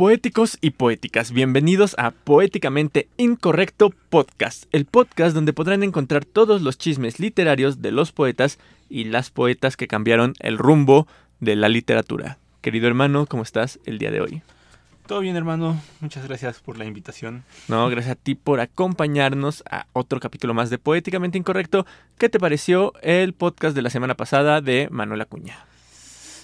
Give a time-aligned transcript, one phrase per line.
[0.00, 6.78] Poéticos y poéticas, bienvenidos a Poéticamente Incorrecto Podcast, el podcast donde podrán encontrar todos los
[6.78, 8.58] chismes literarios de los poetas
[8.88, 11.06] y las poetas que cambiaron el rumbo
[11.40, 12.38] de la literatura.
[12.62, 14.42] Querido hermano, ¿cómo estás el día de hoy?
[15.06, 15.78] Todo bien, hermano.
[16.00, 17.44] Muchas gracias por la invitación.
[17.68, 21.84] No, gracias a ti por acompañarnos a otro capítulo más de Poéticamente Incorrecto.
[22.16, 25.66] ¿Qué te pareció el podcast de la semana pasada de Manuel Acuña?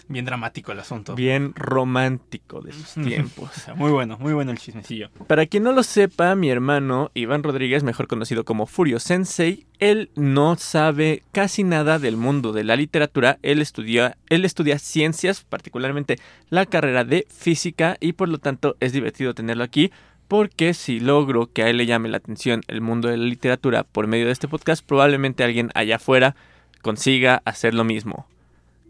[0.09, 1.15] Bien dramático el asunto.
[1.15, 3.51] Bien romántico de sus tiempos.
[3.77, 5.11] muy bueno, muy bueno el chismecillo.
[5.27, 10.11] Para quien no lo sepa, mi hermano Iván Rodríguez, mejor conocido como Furio Sensei, él
[10.15, 13.39] no sabe casi nada del mundo de la literatura.
[13.43, 16.19] Él estudia, él estudia ciencias, particularmente
[16.51, 19.91] la carrera de física, y por lo tanto es divertido tenerlo aquí.
[20.29, 23.85] Porque si logro que a él le llame la atención el mundo de la literatura
[23.85, 26.35] por medio de este podcast, probablemente alguien allá afuera
[26.83, 28.27] consiga hacer lo mismo.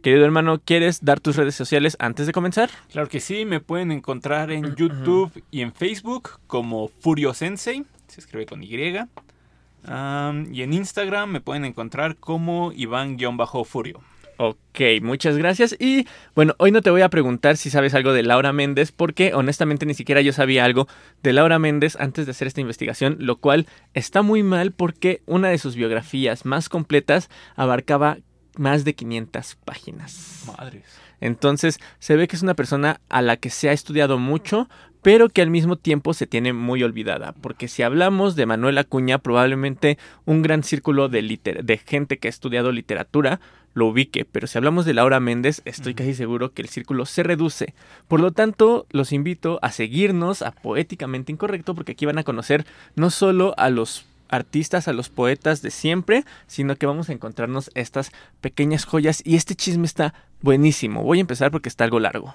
[0.07, 2.71] Querido hermano, ¿quieres dar tus redes sociales antes de comenzar?
[2.93, 8.21] Claro que sí, me pueden encontrar en YouTube y en Facebook como Furio Sensei, se
[8.21, 8.69] escribe con Y.
[8.77, 14.01] y en Instagram me pueden encontrar como Iván-Furio.
[14.39, 15.75] Ok, muchas gracias.
[15.77, 19.35] Y bueno, hoy no te voy a preguntar si sabes algo de Laura Méndez, porque
[19.35, 20.87] honestamente ni siquiera yo sabía algo
[21.23, 25.49] de Laura Méndez antes de hacer esta investigación, lo cual está muy mal porque una
[25.49, 28.19] de sus biografías más completas abarcaba
[28.59, 30.45] más de 500 páginas.
[30.59, 30.85] Madres.
[31.21, 34.69] Entonces se ve que es una persona a la que se ha estudiado mucho,
[35.03, 37.33] pero que al mismo tiempo se tiene muy olvidada.
[37.41, 41.23] Porque si hablamos de Manuel Acuña, probablemente un gran círculo de,
[41.63, 43.41] de gente que ha estudiado literatura
[43.77, 47.23] lo ubique, pero si hablamos de Laura Méndez, estoy casi seguro que el círculo se
[47.23, 47.75] reduce.
[48.09, 52.65] Por lo tanto, los invito a seguirnos a Poéticamente Incorrecto, porque aquí van a conocer
[52.95, 57.71] no solo a los artistas, a los poetas de siempre, sino que vamos a encontrarnos
[57.75, 61.03] estas pequeñas joyas y este chisme está buenísimo.
[61.03, 62.35] Voy a empezar porque está algo largo.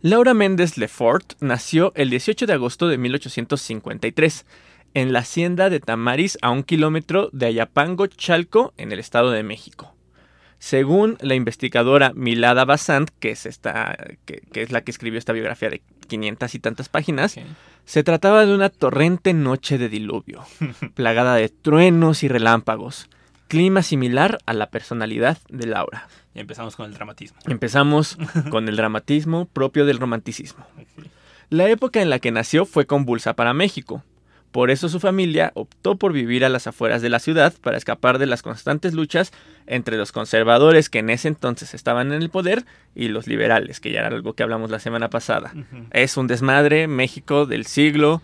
[0.00, 4.46] Laura Méndez Lefort nació el 18 de agosto de 1853
[4.94, 9.42] en la hacienda de Tamaris a un kilómetro de Ayapango, Chalco, en el Estado de
[9.42, 9.97] México.
[10.58, 15.70] Según la investigadora Milada Basant, que es, esta, que, es la que escribió esta biografía
[15.70, 17.36] de 500 y tantas páginas,
[17.84, 20.44] se trataba de una torrente noche de diluvio,
[20.94, 23.08] plagada de truenos y relámpagos,
[23.46, 26.08] clima similar a la personalidad de Laura.
[26.34, 27.38] Y empezamos con el dramatismo.
[27.46, 28.18] Empezamos
[28.50, 30.66] con el dramatismo propio del romanticismo.
[31.50, 34.02] La época en la que nació fue convulsa para México.
[34.52, 38.18] Por eso su familia optó por vivir a las afueras de la ciudad para escapar
[38.18, 39.32] de las constantes luchas
[39.66, 42.64] entre los conservadores que en ese entonces estaban en el poder
[42.94, 45.52] y los liberales, que ya era algo que hablamos la semana pasada.
[45.90, 48.22] Es un desmadre México del siglo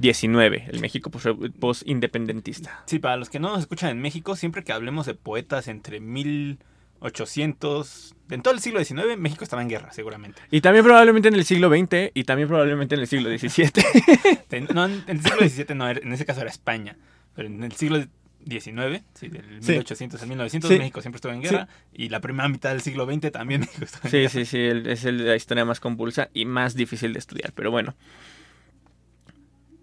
[0.00, 2.82] XIX, el México post-independentista.
[2.86, 6.00] Sí, para los que no nos escuchan en México, siempre que hablemos de poetas entre
[6.00, 6.58] mil
[7.00, 8.14] 800.
[8.30, 10.40] En todo el siglo XIX, México estaba en guerra, seguramente.
[10.50, 14.68] Y también probablemente en el siglo XX y también probablemente en el siglo XVII.
[14.74, 16.96] no, en el siglo XVII no, en ese caso era España.
[17.34, 18.04] Pero en el siglo
[18.48, 21.68] XIX, sí, del 1800 al 1900, México siempre estuvo en guerra.
[21.92, 24.30] Y la primera mitad del siglo XX también México estuvo en sí, guerra.
[24.30, 27.52] Sí, sí, sí, es la historia más convulsa y más difícil de estudiar.
[27.52, 27.94] Pero bueno.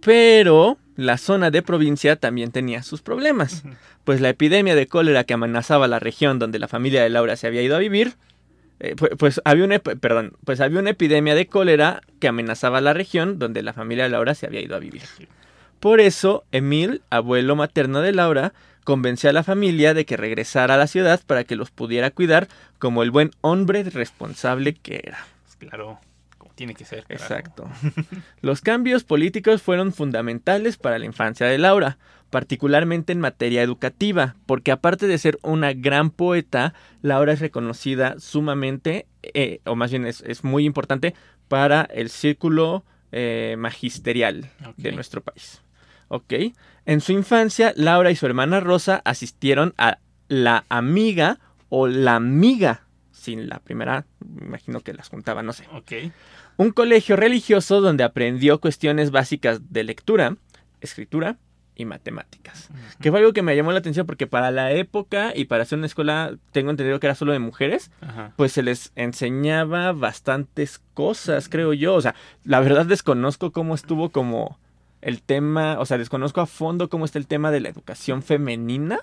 [0.07, 3.65] Pero la zona de provincia también tenía sus problemas,
[4.05, 7.45] pues la epidemia de cólera que amenazaba la región donde la familia de Laura se
[7.45, 8.13] había ido a vivir,
[8.79, 13.37] eh, pues, había una, perdón, pues había una epidemia de cólera que amenazaba la región
[13.37, 15.01] donde la familia de Laura se había ido a vivir.
[15.81, 18.53] Por eso, Emil, abuelo materno de Laura,
[18.85, 22.47] convenció a la familia de que regresara a la ciudad para que los pudiera cuidar
[22.79, 25.27] como el buen hombre responsable que era.
[25.59, 25.99] Claro.
[26.57, 27.05] Tiene que ser.
[27.09, 27.69] Exacto.
[28.41, 31.99] Los cambios políticos fueron fundamentales para la infancia de Laura,
[32.31, 36.73] particularmente en materia educativa, porque aparte de ser una gran poeta,
[37.03, 41.13] Laura es reconocida sumamente, eh, o más bien es, muy importante,
[41.47, 45.61] para el círculo eh, magisterial de nuestro país.
[46.07, 46.33] Ok.
[46.87, 51.37] En su infancia, Laura y su hermana Rosa asistieron a la amiga
[51.69, 52.86] o la amiga
[53.27, 55.65] sin la primera, me imagino que las juntaba, no sé.
[55.73, 56.13] Ok.
[56.55, 60.37] Un colegio religioso donde aprendió cuestiones básicas de lectura,
[60.79, 61.35] escritura
[61.75, 62.69] y matemáticas.
[63.01, 65.77] Que fue algo que me llamó la atención porque para la época y para ser
[65.77, 67.91] una escuela, tengo entendido que era solo de mujeres,
[68.37, 71.95] pues se les enseñaba bastantes cosas, creo yo.
[71.95, 72.15] O sea,
[72.45, 74.57] la verdad desconozco cómo estuvo como
[75.01, 78.99] el tema, o sea, desconozco a fondo cómo está el tema de la educación femenina,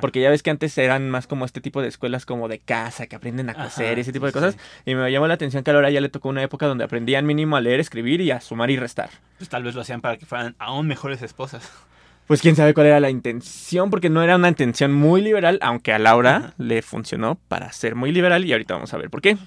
[0.00, 3.06] porque ya ves que antes eran más como este tipo de escuelas como de casa,
[3.06, 5.70] que aprenden a coser y ese tipo de cosas, y me llamó la atención que
[5.70, 8.70] ahora ya le tocó una época donde aprendían mínimo a leer, escribir y a sumar
[8.70, 9.10] y restar.
[9.38, 11.70] Pues tal vez lo hacían para que fueran aún mejores esposas.
[12.26, 15.94] Pues quién sabe cuál era la intención, porque no era una intención muy liberal, aunque
[15.94, 19.38] a Laura le funcionó para ser muy liberal y ahorita vamos a ver por qué.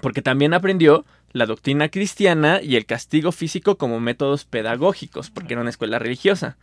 [0.00, 1.04] Porque también aprendió
[1.34, 6.56] la doctrina cristiana y el castigo físico como métodos pedagógicos, porque era una escuela religiosa.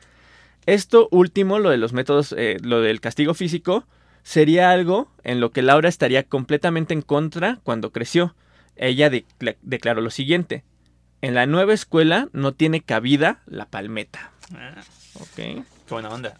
[0.65, 3.85] Esto último, lo de los métodos, eh, lo del castigo físico,
[4.23, 8.33] sería algo en lo que Laura estaría completamente en contra cuando creció.
[8.77, 9.12] Ella
[9.62, 10.63] declaró lo siguiente,
[11.21, 14.31] en la nueva escuela no tiene cabida la palmeta.
[14.56, 14.81] Ah,
[15.15, 15.35] ok.
[15.35, 16.38] Qué buena onda.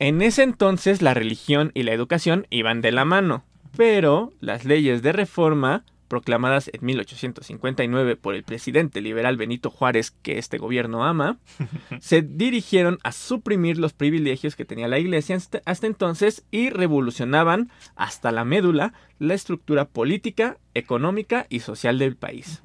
[0.00, 3.44] En ese entonces la religión y la educación iban de la mano,
[3.76, 10.38] pero las leyes de reforma proclamadas en 1859 por el presidente liberal Benito Juárez, que
[10.38, 11.38] este gobierno ama,
[12.00, 18.32] se dirigieron a suprimir los privilegios que tenía la iglesia hasta entonces y revolucionaban hasta
[18.32, 22.60] la médula la estructura política, económica y social del país.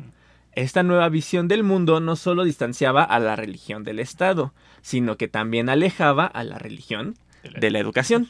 [0.54, 5.30] Esta nueva visión del mundo no solo distanciaba a la religión del Estado, sino que
[5.30, 7.16] también alejaba a la religión
[7.60, 8.30] de la educación.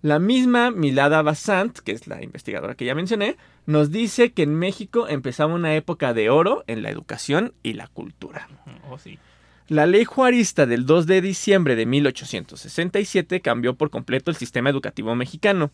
[0.00, 3.36] La misma Milada Basant, que es la investigadora que ya mencioné,
[3.68, 7.86] nos dice que en México empezaba una época de oro en la educación y la
[7.86, 8.48] cultura.
[8.90, 8.96] Oh,
[9.68, 15.14] la ley juarista del 2 de diciembre de 1867 cambió por completo el sistema educativo
[15.14, 15.70] mexicano.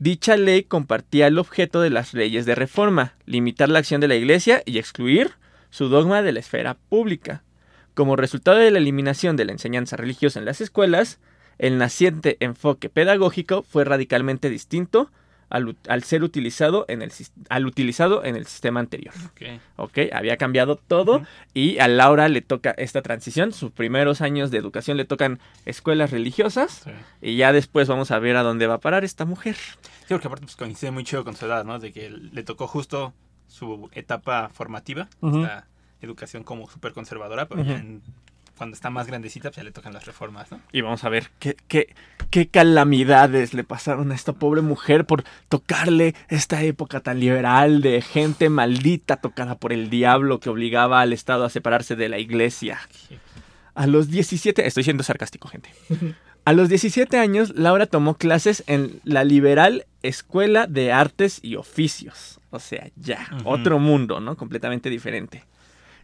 [0.00, 4.16] Dicha ley compartía el objeto de las leyes de reforma, limitar la acción de la
[4.16, 5.30] Iglesia y excluir
[5.70, 7.44] su dogma de la esfera pública.
[7.94, 11.20] Como resultado de la eliminación de la enseñanza religiosa en las escuelas,
[11.58, 15.12] el naciente enfoque pedagógico fue radicalmente distinto
[15.50, 17.12] al, ser utilizado en el,
[17.48, 19.14] al utilizado en el sistema anterior.
[19.76, 19.98] Ok.
[20.12, 21.22] había cambiado todo
[21.54, 23.52] y a Laura le toca esta transición.
[23.52, 26.84] Sus primeros años de educación le tocan escuelas religiosas
[27.22, 29.56] y ya después vamos a ver a dónde va a parar esta mujer.
[29.56, 31.78] Sí, porque aparte pues, coincide muy chido con su edad, ¿no?
[31.78, 33.14] De que le tocó justo
[33.46, 35.66] su etapa formativa, esta
[36.00, 38.02] educación como súper conservadora, pero en
[38.58, 40.60] cuando está más grandecita, pues ya le tocan las reformas, ¿no?
[40.72, 41.94] Y vamos a ver qué, qué,
[42.28, 48.02] qué calamidades le pasaron a esta pobre mujer por tocarle esta época tan liberal de
[48.02, 52.80] gente maldita tocada por el diablo que obligaba al Estado a separarse de la iglesia.
[53.74, 55.70] A los 17, estoy siendo sarcástico, gente.
[56.44, 62.40] A los 17 años, Laura tomó clases en la liberal Escuela de Artes y Oficios.
[62.50, 64.36] O sea, ya, otro mundo, ¿no?
[64.36, 65.44] Completamente diferente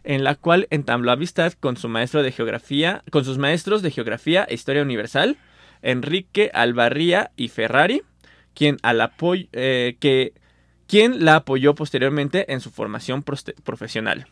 [0.05, 4.45] en la cual entabló amistad con su maestro de geografía, con sus maestros de geografía
[4.47, 5.37] e historia universal,
[5.81, 8.03] Enrique Albarría y Ferrari,
[8.53, 9.11] quien, al
[9.51, 10.33] eh, que,
[10.87, 14.27] quien la apoyó posteriormente en su formación profesional.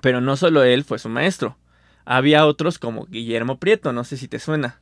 [0.00, 1.56] Pero no solo él fue su maestro.
[2.04, 4.80] Había otros como Guillermo Prieto, no sé si te suena.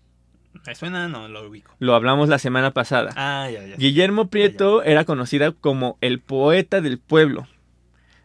[0.67, 1.09] ¿Me suena?
[1.09, 1.73] No, lo ubico.
[1.79, 3.13] Lo hablamos la semana pasada.
[3.17, 3.77] Ah, ya, ya.
[3.77, 7.47] Guillermo Prieto era conocida como el poeta del pueblo.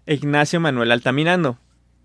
[0.08, 1.60] Ignacio Manuel Altamirano,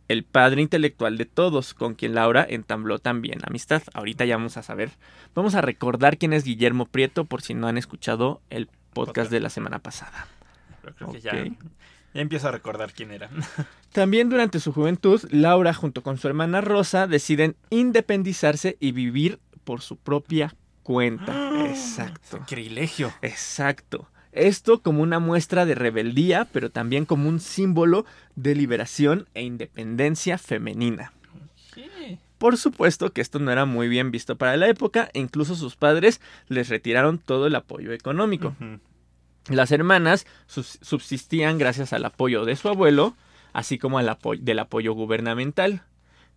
[0.08, 3.82] el padre intelectual de todos, con quien Laura entabló también amistad.
[3.94, 4.90] Ahorita ya vamos a saber,
[5.34, 9.38] vamos a recordar quién es Guillermo Prieto por si no han escuchado el podcast de
[9.38, 10.26] la semana pasada.
[10.96, 13.30] creo que ya, ya empiezo a recordar quién era.
[13.92, 19.80] También durante su juventud, Laura junto con su hermana Rosa deciden independizarse y vivir por
[19.80, 21.66] su propia cuenta.
[21.66, 22.38] Exacto.
[22.38, 23.12] Sacrilegio.
[23.22, 24.08] Exacto.
[24.32, 30.38] Esto como una muestra de rebeldía, pero también como un símbolo de liberación e independencia
[30.38, 31.12] femenina.
[32.38, 35.76] Por supuesto que esto no era muy bien visto para la época, e incluso sus
[35.76, 38.56] padres les retiraron todo el apoyo económico.
[39.48, 43.14] Las hermanas subsistían gracias al apoyo de su abuelo,
[43.52, 45.82] así como al del apoyo gubernamental.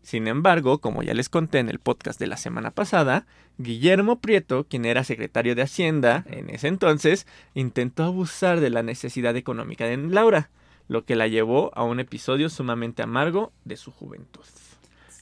[0.06, 3.26] Sin embargo, como ya les conté en el podcast de la semana pasada,
[3.58, 9.36] Guillermo Prieto, quien era secretario de Hacienda en ese entonces, intentó abusar de la necesidad
[9.36, 10.52] económica de Laura,
[10.88, 14.46] lo que la llevó a un episodio sumamente amargo de su juventud.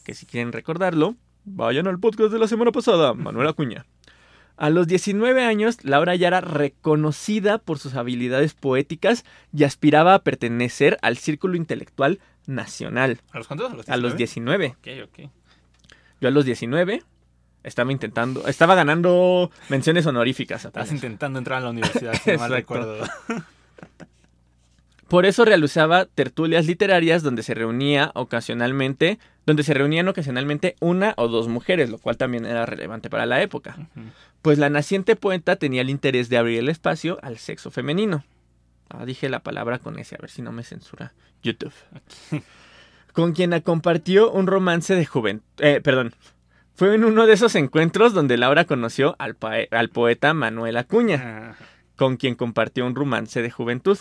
[0.03, 3.85] Que si quieren recordarlo, vayan al podcast de la semana pasada, Manuel Acuña.
[4.55, 10.19] A los 19 años, Laura ya era reconocida por sus habilidades poéticas y aspiraba a
[10.19, 13.19] pertenecer al círculo intelectual nacional.
[13.31, 13.89] ¿A los cuántos?
[13.89, 14.75] ¿A los 19?
[14.79, 15.29] Ok, ok.
[16.21, 17.03] Yo a los 19
[17.63, 20.65] estaba intentando, estaba ganando menciones honoríficas.
[20.65, 23.03] Estás intentando entrar a la universidad, si no mal recuerdo.
[25.07, 31.27] Por eso realizaba tertulias literarias donde se reunía ocasionalmente, donde se reunían ocasionalmente una o
[31.27, 33.77] dos mujeres, lo cual también era relevante para la época.
[34.41, 38.23] Pues la naciente poeta tenía el interés de abrir el espacio al sexo femenino.
[38.89, 41.73] Ah, dije la palabra con ese, a ver si no me censura YouTube.
[43.13, 45.45] con quien compartió un romance de juventud.
[45.59, 46.13] Eh, perdón.
[46.75, 49.37] Fue en uno de esos encuentros donde Laura conoció al,
[49.69, 51.55] al poeta Manuel Acuña,
[51.95, 53.99] con quien compartió un romance de juventud.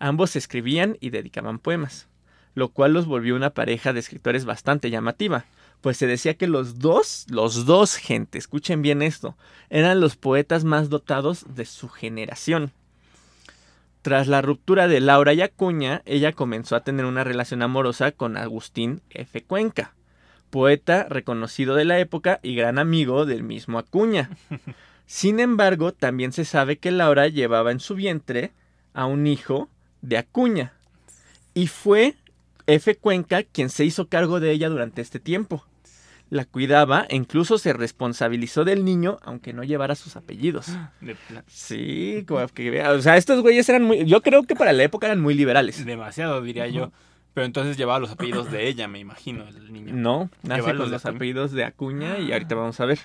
[0.00, 2.08] Ambos escribían y dedicaban poemas,
[2.54, 5.44] lo cual los volvió una pareja de escritores bastante llamativa,
[5.80, 9.36] pues se decía que los dos, los dos gente, escuchen bien esto,
[9.68, 12.72] eran los poetas más dotados de su generación.
[14.00, 18.36] Tras la ruptura de Laura y Acuña, ella comenzó a tener una relación amorosa con
[18.36, 19.42] Agustín F.
[19.44, 19.94] Cuenca,
[20.50, 24.30] poeta reconocido de la época y gran amigo del mismo Acuña.
[25.06, 28.52] Sin embargo, también se sabe que Laura llevaba en su vientre
[28.94, 29.68] a un hijo
[30.00, 30.72] de Acuña.
[31.54, 32.14] Y fue
[32.66, 32.94] F.
[32.96, 35.64] Cuenca quien se hizo cargo de ella durante este tiempo.
[36.30, 40.68] La cuidaba e incluso se responsabilizó del niño, aunque no llevara sus apellidos.
[41.00, 44.56] De pla- Sí, como que vea, o sea, estos güeyes eran muy, yo creo que
[44.56, 45.84] para la época eran muy liberales.
[45.84, 46.90] Demasiado, diría yo.
[47.34, 49.92] Pero entonces llevaba los apellidos de ella, me imagino, el niño.
[49.92, 53.00] No, nace Lleva con los los apellidos de Acuña y ahorita vamos a ver.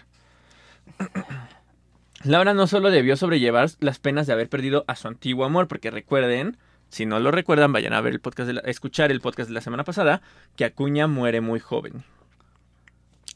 [2.23, 5.89] Laura no solo debió sobrellevar las penas de haber perdido a su antiguo amor, porque
[5.89, 6.57] recuerden,
[6.89, 9.53] si no lo recuerdan, vayan a ver el podcast de la- escuchar el podcast de
[9.53, 10.21] la semana pasada,
[10.55, 12.03] que Acuña muere muy joven.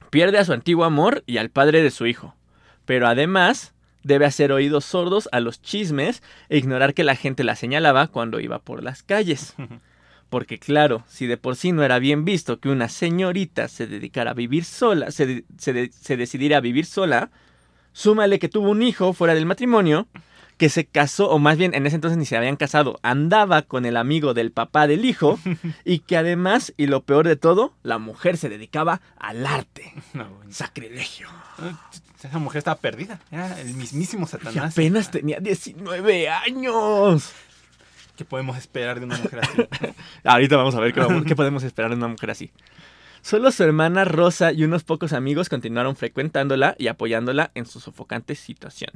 [0.10, 2.36] Pierde a su antiguo amor y al padre de su hijo.
[2.86, 7.56] Pero además debe hacer oídos sordos a los chismes e ignorar que la gente la
[7.56, 9.56] señalaba cuando iba por las calles.
[10.30, 14.32] Porque claro, si de por sí no era bien visto que una señorita se dedicara
[14.32, 17.30] a vivir sola, se, de- se de- se decidiera a vivir sola,
[17.92, 20.08] súmale que tuvo un hijo fuera del matrimonio,
[20.58, 23.86] que se casó, o más bien en ese entonces ni se habían casado, andaba con
[23.86, 25.40] el amigo del papá del hijo,
[25.86, 29.94] y que además, y lo peor de todo, la mujer se dedicaba al arte.
[30.14, 30.52] No, bueno.
[30.52, 31.28] Sacrilegio.
[32.24, 33.20] Esa mujer estaba perdida.
[33.32, 34.74] Era el mismísimo Y Satanás.
[34.74, 37.32] apenas tenía 19 años.
[38.16, 39.62] ¿Qué podemos esperar de una mujer así?
[40.24, 42.52] Ahorita vamos a ver qué, vamos- qué podemos esperar de una mujer así.
[43.24, 48.36] Solo su hermana Rosa y unos pocos amigos continuaron frecuentándola y apoyándola en su sofocante
[48.36, 48.92] situación.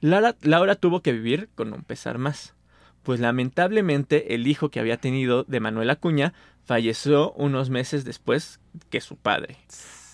[0.00, 2.54] Laura, Laura tuvo que vivir con un pesar más,
[3.02, 6.32] pues lamentablemente el hijo que había tenido de Manuel Acuña
[6.64, 9.56] falleció unos meses después que su padre.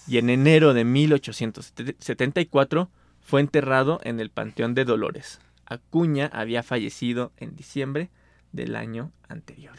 [0.09, 2.91] Y en enero de 1874
[3.21, 5.41] fue enterrado en el Panteón de Dolores.
[5.67, 8.11] Acuña había fallecido en diciembre
[8.53, 9.75] del año anterior.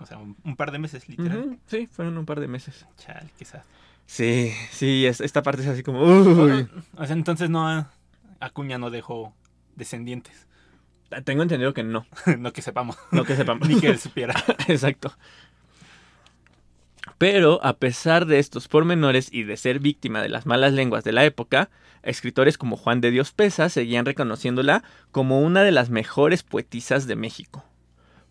[0.00, 1.58] O sea, un, un par de meses, literal.
[1.66, 2.84] Sí, fueron un par de meses.
[2.98, 3.64] Chal, quizás.
[4.06, 6.02] Sí, sí, es- esta parte es así como...
[6.02, 6.68] Uy.
[6.96, 7.88] O sea, entonces no.
[8.40, 9.34] Acuña no dejó
[9.76, 10.46] descendientes.
[11.24, 12.06] Tengo entendido que no,
[12.38, 12.96] no que sepamos.
[13.12, 13.68] no que sepamos.
[13.68, 14.34] Ni que él supiera.
[14.68, 15.14] Exacto.
[17.18, 21.12] Pero a pesar de estos pormenores y de ser víctima de las malas lenguas de
[21.12, 21.70] la época,
[22.02, 27.16] escritores como Juan de Dios Pesa seguían reconociéndola como una de las mejores poetisas de
[27.16, 27.64] México.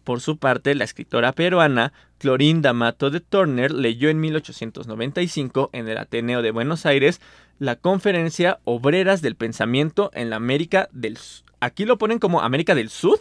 [0.04, 5.98] Por su parte, la escritora peruana Clorinda Mato de Turner leyó en 1895 en el
[5.98, 7.22] Ateneo de Buenos Aires
[7.60, 11.46] la conferencia Obreras del Pensamiento en la América del Sur.
[11.60, 13.20] Aquí lo ponen como América del Sur.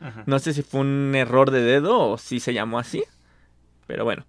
[0.00, 0.24] Ajá.
[0.26, 3.04] No sé si fue un error de dedo o si se llamó así.
[3.86, 4.26] Pero bueno.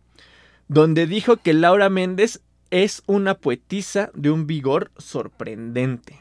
[0.67, 6.19] Donde dijo que Laura Méndez es una poetisa de un vigor sorprendente.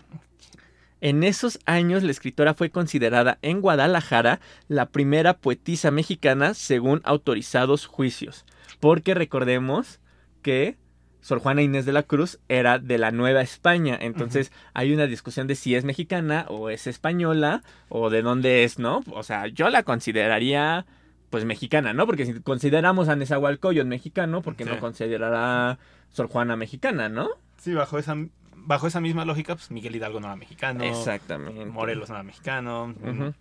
[1.04, 7.84] En esos años la escritora fue considerada en Guadalajara la primera poetisa mexicana según autorizados
[7.84, 8.46] juicios.
[8.80, 10.00] Porque recordemos
[10.40, 10.78] que
[11.20, 13.98] Sor Juana Inés de la Cruz era de la Nueva España.
[14.00, 18.78] Entonces hay una discusión de si es mexicana o es española o de dónde es,
[18.78, 19.02] ¿no?
[19.12, 20.86] O sea, yo la consideraría
[21.28, 22.06] pues mexicana, ¿no?
[22.06, 24.70] Porque si consideramos a Nezahualcóyotl mexicano, ¿por qué Sí.
[24.70, 27.28] no considerará Sor Juana mexicana, no?
[27.58, 28.16] Sí, bajo esa,
[28.64, 30.84] bajo esa misma lógica, pues Miguel Hidalgo no era mexicano.
[30.84, 31.64] Exactamente.
[31.66, 32.94] Morelos no era mexicano.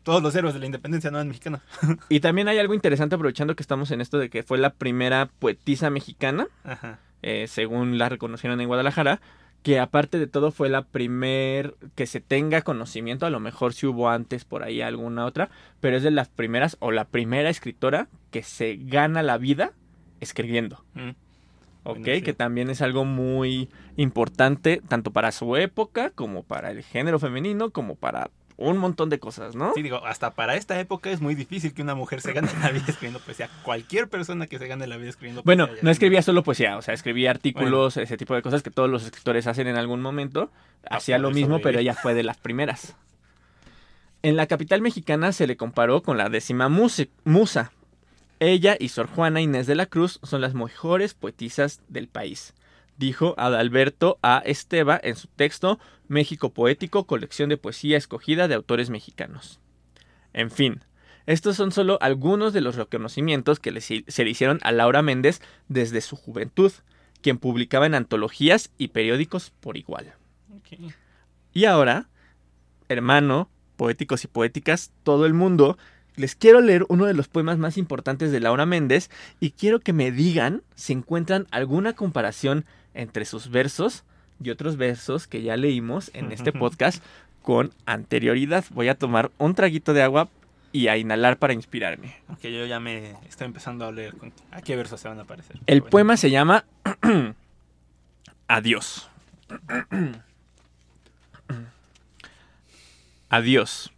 [0.03, 1.61] Todos los héroes de la independencia no eran mexicanos.
[2.09, 5.29] Y también hay algo interesante aprovechando que estamos en esto de que fue la primera
[5.39, 6.99] poetisa mexicana, Ajá.
[7.21, 9.21] eh, según la reconocieron en Guadalajara,
[9.63, 13.87] que aparte de todo fue la primer que se tenga conocimiento, a lo mejor si
[13.87, 15.49] hubo antes por ahí alguna otra,
[15.79, 19.71] pero es de las primeras o la primera escritora que se gana la vida
[20.19, 20.83] escribiendo.
[20.95, 21.11] Mm.
[21.83, 21.97] ¿Ok?
[21.99, 22.21] Bueno, sí.
[22.21, 27.71] Que también es algo muy importante, tanto para su época, como para el género femenino,
[27.71, 29.73] como para un montón de cosas, ¿no?
[29.73, 32.69] Sí, digo, hasta para esta época es muy difícil que una mujer se gane la
[32.69, 33.49] vida escribiendo poesía.
[33.63, 35.81] Cualquier persona que se gane la vida escribiendo Bueno, poesía.
[35.81, 38.69] ya no es- escribía solo poesía, o sea, escribía artículos, ese tipo de cosas que
[38.69, 40.51] todos los escritores hacen en algún momento.
[40.89, 42.95] Ah, Hacía lo mismo, pero ella fue de las primeras.
[44.21, 47.71] En la capital mexicana se le comparó con la décima musa.
[48.43, 52.53] Ella y Sor Juana Inés de la Cruz son las mejores poetisas del país,
[52.97, 54.41] dijo Adalberto A.
[54.45, 59.61] Esteba en su texto México Poético, colección de poesía escogida de autores mexicanos.
[60.33, 60.81] En fin,
[61.25, 66.01] estos son solo algunos de los reconocimientos que se le hicieron a Laura Méndez desde
[66.01, 66.73] su juventud,
[67.21, 70.15] quien publicaba en antologías y periódicos por igual.
[71.53, 72.09] Y ahora,
[72.89, 75.77] hermano, poéticos y poéticas, todo el mundo,
[76.15, 79.93] les quiero leer uno de los poemas más importantes de Laura Méndez y quiero que
[79.93, 84.03] me digan si encuentran alguna comparación entre sus versos
[84.43, 87.03] y otros versos que ya leímos en este podcast
[87.41, 88.63] con anterioridad.
[88.71, 90.29] Voy a tomar un traguito de agua
[90.71, 92.15] y a inhalar para inspirarme.
[92.29, 94.15] Ok, yo ya me estoy empezando a leer
[94.51, 95.57] a qué versos se van a aparecer.
[95.67, 95.89] El Bueno.
[95.91, 96.65] poema se llama
[98.47, 99.07] Adiós.
[103.29, 103.91] Adiós.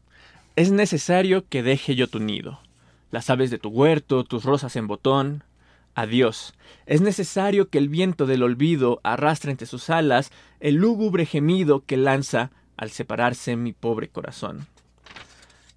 [0.55, 2.61] Es necesario que deje yo tu nido,
[3.11, 5.43] las aves de tu huerto, tus rosas en botón.
[5.95, 6.53] Adiós.
[6.85, 10.31] Es necesario que el viento del olvido arrastre entre sus alas
[10.61, 14.65] el lúgubre gemido que lanza al separarse mi pobre corazón.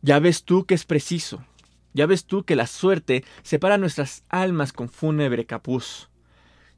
[0.00, 1.44] Ya ves tú que es preciso,
[1.92, 6.08] ya ves tú que la suerte separa nuestras almas con fúnebre capuz.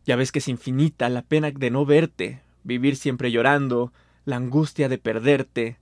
[0.06, 3.92] Ya ves que es infinita la pena de no verte, vivir siempre llorando,
[4.24, 5.78] la angustia de perderte,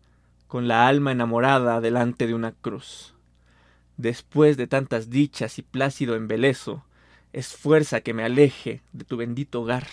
[0.49, 3.15] con la alma enamorada delante de una cruz.
[3.97, 6.85] Después de tantas dichas y plácido embelezo,
[7.33, 9.87] es fuerza que me aleje de tu bendito hogar.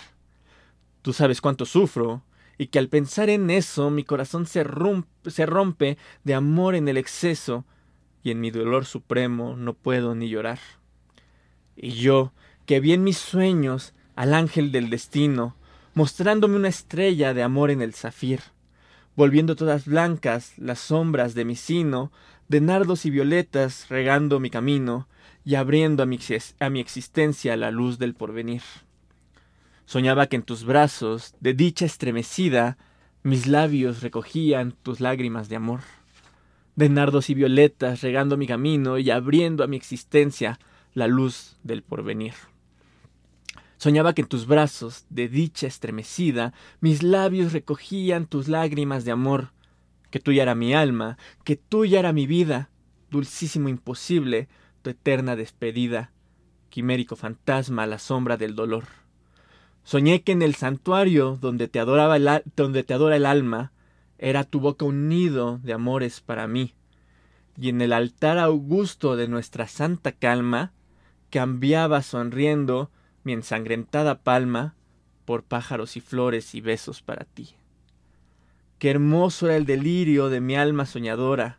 [1.02, 2.22] Tú sabes cuánto sufro,
[2.58, 6.88] y que al pensar en eso mi corazón se, rum- se rompe de amor en
[6.88, 7.64] el exceso,
[8.22, 10.58] y en mi dolor supremo no puedo ni llorar.
[11.76, 12.32] Y yo,
[12.64, 15.54] que vi en mis sueños al ángel del destino,
[15.94, 18.40] mostrándome una estrella de amor en el zafir,
[19.16, 22.12] volviendo todas blancas las sombras de mi sino,
[22.48, 25.08] de nardos y violetas regando mi camino
[25.44, 28.62] y abriendo a mi, existencia la luz del porvenir.
[29.86, 32.76] Soñaba que en tus brazos, de dicha estremecida,
[33.22, 35.80] mis labios recogían tus lágrimas de amor.
[36.74, 40.58] De nardos y violetas regando mi camino y abriendo a mi existencia
[40.94, 42.34] la luz del porvenir.
[43.86, 49.52] Soñaba que en tus brazos, de dicha estremecida, mis labios recogían tus lágrimas de amor,
[50.10, 52.68] que tuya era mi alma, que tuya era mi vida,
[53.12, 54.48] dulcísimo imposible,
[54.82, 56.10] tu eterna despedida,
[56.68, 58.86] quimérico fantasma a la sombra del dolor.
[59.84, 63.70] Soñé que en el santuario donde te, adoraba el, donde te adora el alma,
[64.18, 66.74] era tu boca un nido de amores para mí,
[67.56, 70.72] y en el altar augusto de nuestra santa calma,
[71.30, 72.90] cambiaba sonriendo
[73.26, 74.76] mi ensangrentada palma
[75.24, 77.56] por pájaros y flores y besos para ti.
[78.78, 81.58] Qué hermoso era el delirio de mi alma soñadora,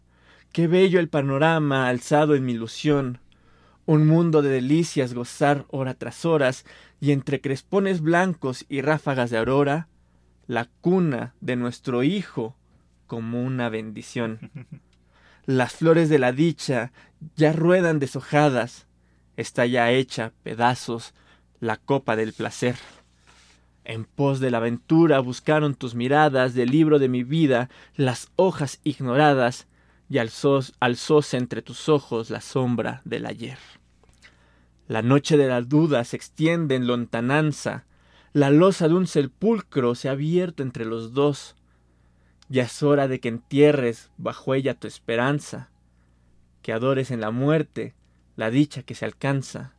[0.54, 3.20] qué bello el panorama alzado en mi ilusión,
[3.86, 6.64] un mundo de delicias gozar hora tras horas,
[7.02, 9.90] y entre crespones blancos y ráfagas de aurora,
[10.48, 12.56] la cuna de nuestro hijo
[13.08, 14.52] como una bendición.
[15.46, 16.94] Las flores de la dicha
[17.36, 18.88] ya ruedan deshojadas,
[19.36, 21.14] está ya hecha pedazos
[21.60, 22.76] la copa del placer.
[23.84, 28.80] En pos de la aventura buscaron tus miradas del libro de mi vida las hojas
[28.84, 29.68] ignoradas
[30.10, 33.58] y alzós- alzóse entre tus ojos la sombra del ayer.
[34.88, 37.86] La noche de la duda se extiende en lontananza,
[38.34, 41.56] la losa de un sepulcro se ha abierto entre los dos.
[42.50, 45.70] Ya es hora de que entierres bajo ella tu esperanza,
[46.62, 47.96] que adores en la muerte
[48.36, 49.74] la dicha que se alcanza.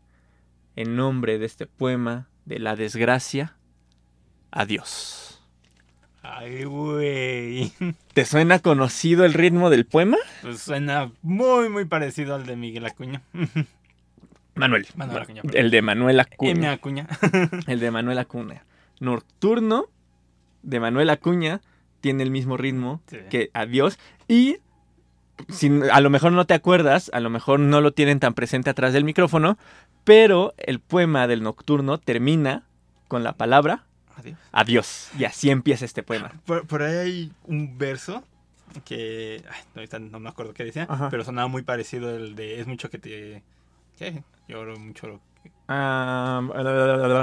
[0.76, 3.56] En nombre de este poema de la desgracia,
[4.50, 5.42] adiós.
[6.22, 7.72] Ay, güey.
[8.14, 10.18] ¿Te suena conocido el ritmo del poema?
[10.42, 13.22] Pues suena muy, muy parecido al de Miguel Acuña.
[14.54, 14.86] Manuel.
[14.96, 15.60] Manuel Acuña, perdón.
[15.60, 16.20] el de Manuel M.
[16.22, 16.72] Acuña.
[16.72, 17.06] Acuña.
[17.68, 18.64] El de Manuel Acuña.
[18.98, 19.86] Nocturno
[20.64, 21.60] de Manuel Acuña
[22.00, 23.18] tiene el mismo ritmo Sí.
[23.30, 23.98] que Adiós.
[24.26, 24.56] Y
[25.48, 28.70] si a lo mejor no te acuerdas, a lo mejor no lo tienen tan presente
[28.70, 29.58] atrás del micrófono,
[30.04, 32.64] pero el poema del Nocturno termina
[33.08, 33.84] con la palabra
[34.18, 34.38] Adiós.
[34.50, 35.10] Adiós.
[35.16, 36.32] Y así empieza este poema.
[36.44, 38.24] Por, por ahí hay un verso
[38.84, 39.44] que.
[39.76, 41.08] Ay, no me acuerdo qué decía, Ajá.
[41.08, 43.42] pero sonaba muy parecido al de Es mucho que te.
[43.96, 44.22] ¿Qué?
[44.48, 45.20] Lloro mucho.
[45.68, 46.40] Ah,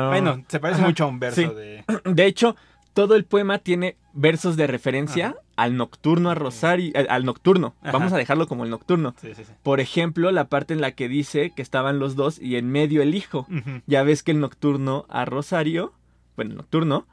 [0.09, 1.47] Bueno, se parece Ajá, mucho a un verso sí.
[1.47, 1.83] de.
[2.05, 2.55] De hecho,
[2.95, 5.35] todo el poema tiene versos de referencia Ajá.
[5.57, 7.75] al nocturno a Rosario, al, al nocturno.
[7.81, 7.91] Ajá.
[7.91, 9.13] Vamos a dejarlo como el nocturno.
[9.21, 9.51] Sí, sí, sí.
[9.61, 13.03] Por ejemplo, la parte en la que dice que estaban los dos y en medio
[13.03, 13.45] el hijo.
[13.85, 15.93] Ya ves que el nocturno a Rosario,
[16.35, 17.05] bueno, el nocturno,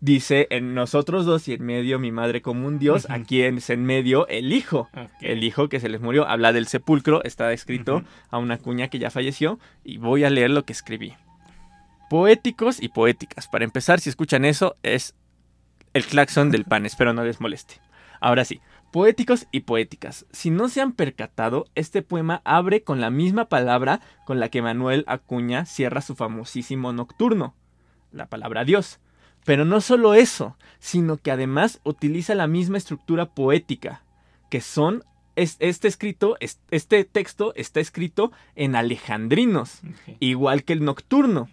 [0.00, 3.12] dice en nosotros dos y en medio mi madre como un dios, Ujú.
[3.12, 4.88] aquí es en medio el hijo.
[5.20, 8.98] El hijo que se les murió, habla del sepulcro, está escrito a una cuña que
[8.98, 11.12] ya falleció y voy a leer lo que escribí.
[12.10, 13.46] Poéticos y poéticas.
[13.46, 15.14] Para empezar, si escuchan eso, es
[15.94, 17.76] el claxon del pan, espero no les moleste.
[18.20, 20.26] Ahora sí, poéticos y poéticas.
[20.32, 24.60] Si no se han percatado, este poema abre con la misma palabra con la que
[24.60, 27.54] Manuel Acuña cierra su famosísimo nocturno,
[28.10, 28.98] la palabra Dios.
[29.44, 34.02] Pero no solo eso, sino que además utiliza la misma estructura poética,
[34.50, 35.04] que son
[35.36, 39.80] es- este escrito, es- este texto está escrito en alejandrinos,
[40.18, 41.48] igual que el nocturno.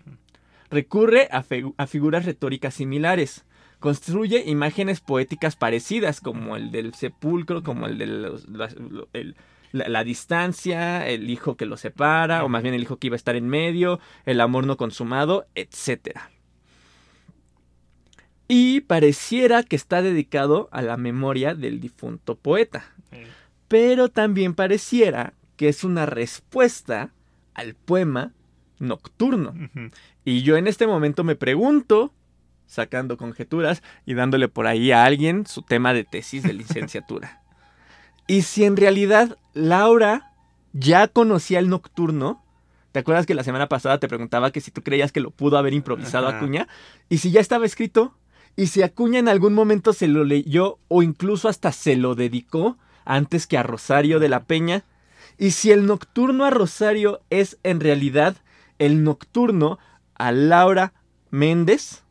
[0.69, 1.43] Recurre a,
[1.88, 3.45] figuras retóricas similares.
[3.80, 8.47] Construye imágenes poéticas parecidas, como el del sepulcro, como el los-
[9.13, 9.36] el-
[9.73, 13.15] La, la distancia, el hijo que lo separa, o más bien el hijo que iba
[13.15, 16.32] a estar en medio, el amor no consumado, etcétera.
[18.47, 22.93] Y pareciera que está dedicado a la memoria del difunto poeta.
[23.67, 27.12] Pero también pareciera que es una respuesta
[27.53, 28.32] al poema
[28.80, 29.53] nocturno.
[30.27, 32.11] Y yo en este momento me pregunto,
[32.65, 37.41] sacando conjeturas y dándole por ahí a alguien su tema de tesis de licenciatura.
[38.27, 40.33] y si en realidad Laura
[40.73, 42.43] ya conocía el nocturno,
[42.91, 45.57] ¿te acuerdas que la semana pasada te preguntaba que si tú creías que lo pudo
[45.57, 46.39] haber improvisado Ajá.
[46.39, 46.67] Acuña?
[47.07, 48.13] Y si ya estaba escrito,
[48.57, 52.77] y si Acuña en algún momento se lo leyó o incluso hasta se lo dedicó
[53.05, 54.83] antes que a Rosario de la Peña,
[55.37, 58.35] y si el nocturno a Rosario es en realidad
[58.77, 59.79] el nocturno
[60.17, 60.93] a Laura
[61.30, 62.03] Méndez.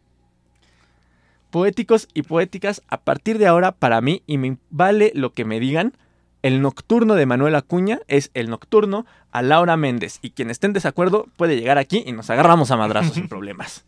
[1.50, 5.60] Poéticos y poéticas, a partir de ahora, para mí, y me vale lo que me
[5.60, 5.94] digan,
[6.42, 10.18] el nocturno de Manuel Acuña es el nocturno a Laura Méndez.
[10.22, 13.84] Y quien esté en desacuerdo puede llegar aquí y nos agarramos a madrazos sin problemas.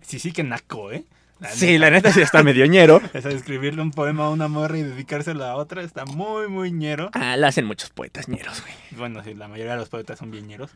[0.00, 1.04] Sí, sí que naco, ¿eh?
[1.50, 3.00] Sí, la neta sí está medio ñero.
[3.12, 7.10] De escribirle un poema a una morra y dedicárselo a otra está muy, muy ñero.
[7.14, 8.74] Ah, la hacen muchos poetas ñeros, güey.
[8.92, 10.70] Bueno, sí, la mayoría de los poetas son bien ñeros.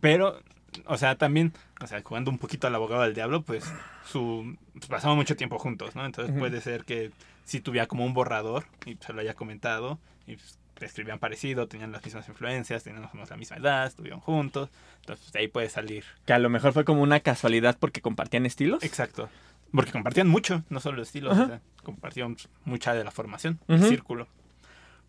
[0.00, 0.40] Pero,
[0.86, 3.64] o sea, también, o sea, jugando un poquito al abogado del diablo, pues,
[4.06, 6.04] su, pues, pasaban mucho tiempo juntos, ¿no?
[6.04, 7.10] Entonces puede ser que
[7.44, 11.92] si tuviera como un borrador y se lo haya comentado y pues, escribían parecido, tenían
[11.92, 14.70] las mismas influencias, menos la misma edad, estuvieron juntos.
[15.00, 16.04] Entonces de ahí puede salir.
[16.26, 18.82] Que a lo mejor fue como una casualidad porque compartían estilos.
[18.82, 19.28] Exacto.
[19.72, 24.28] Porque compartían mucho, no solo estilos, o sea, compartían mucha de la formación, el círculo.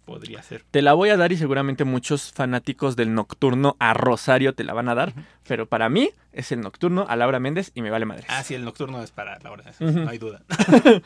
[0.05, 0.63] Podría ser.
[0.69, 4.73] Te la voy a dar y seguramente muchos fanáticos del nocturno a Rosario te la
[4.73, 5.13] van a dar.
[5.47, 8.25] Pero para mí es el nocturno a Laura Méndez y me vale madre.
[8.29, 9.99] Ah, sí, el nocturno es para la hora de eso, Ujú.
[10.01, 10.43] no hay duda.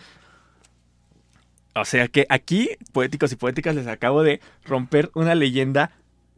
[1.76, 5.92] O sea que aquí, poéticos y poéticas, les acabo de romper una leyenda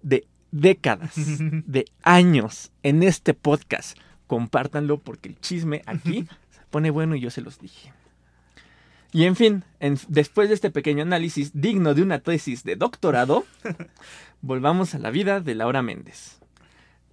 [0.04, 3.98] de décadas, de años en este podcast.
[4.28, 7.92] Compártanlo porque el chisme aquí se pone bueno y yo se los dije.
[9.12, 13.46] Y en fin, en- después de este pequeño análisis digno de una tesis de doctorado,
[14.42, 16.40] volvamos a la vida de Laura Méndez.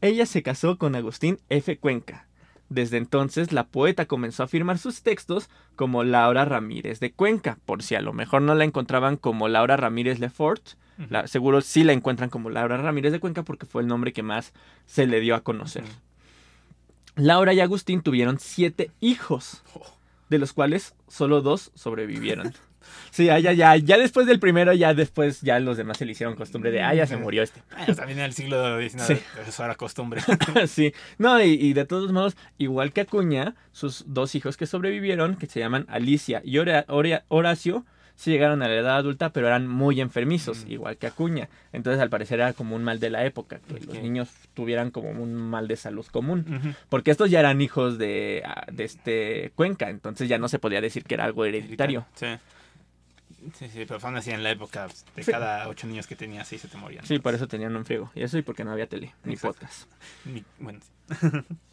[0.01, 1.77] Ella se casó con Agustín F.
[1.79, 2.27] Cuenca.
[2.69, 7.83] Desde entonces, la poeta comenzó a firmar sus textos como Laura Ramírez de Cuenca, por
[7.83, 10.63] si a lo mejor no la encontraban como Laura Ramírez Lefort,
[11.11, 14.23] la- seguro sí la encuentran como Laura Ramírez de Cuenca porque fue el nombre que
[14.23, 14.53] más
[14.87, 15.85] se le dio a conocer.
[17.17, 19.87] Laura y Agustín tuvieron siete hijos, Oh.
[20.29, 22.53] De los cuales solo dos sobrevivieron.
[23.11, 26.13] Sí, ya, ya, ya, ya después del primero, ya después, ya los demás se le
[26.13, 27.61] hicieron costumbre de, ah, ya se murió este.
[27.95, 29.17] También en el siglo XIX Sí.
[29.47, 30.23] eso era costumbre.
[30.69, 35.37] sí, no, y, y de todos modos, igual que Acuña, sus dos hijos que sobrevivieron,
[35.37, 37.85] que se llaman Alicia y Hora- Hora- Horacio,
[38.21, 40.73] sí llegaron a la edad adulta, pero eran muy enfermizos, Mm.
[40.73, 41.49] igual que Acuña.
[41.73, 45.11] Entonces, al parecer, era como un mal de la época, que los niños tuvieran como
[45.11, 46.75] un mal de salud común.
[46.89, 50.81] Porque estos ya eran hijos de, ah, de este Cuenca, entonces ya no se podía
[50.81, 52.07] decir que era algo hereditario.
[52.17, 52.27] Sí.
[53.55, 55.31] Sí, sí, pero aún así en la época de Sí.
[55.31, 57.07] cada ocho niños que tenía, seis se te morían.
[57.07, 58.11] Sí, por eso tenían un friego.
[58.17, 59.89] Y eso y porque no había tele, ni podcast.
[60.25, 60.81] Ni- bueno.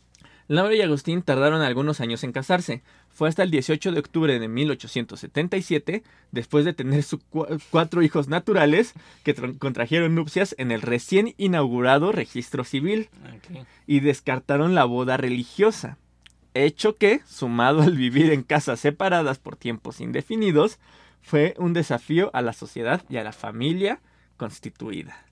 [0.48, 2.84] Laura y Agustín tardaron algunos años en casarse.
[3.10, 7.22] Fue hasta el 18 de octubre de 1877, después de tener sus
[7.72, 13.10] cuatro hijos naturales, que contrajeron nupcias en el recién inaugurado registro civil
[13.88, 15.98] y descartaron la boda religiosa.
[16.54, 20.80] Hecho que, sumado al vivir en casas separadas por tiempos indefinidos,
[21.22, 24.00] fue un desafío a la sociedad y a la familia
[24.38, 25.26] constituida.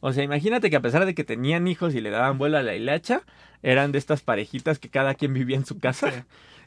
[0.00, 2.62] O sea, imagínate que a pesar de que tenían hijos y le daban vuelo a
[2.62, 3.22] la hilacha,
[3.62, 6.10] eran de estas parejitas que cada quien vivía en su casa.
[6.10, 6.20] Sí.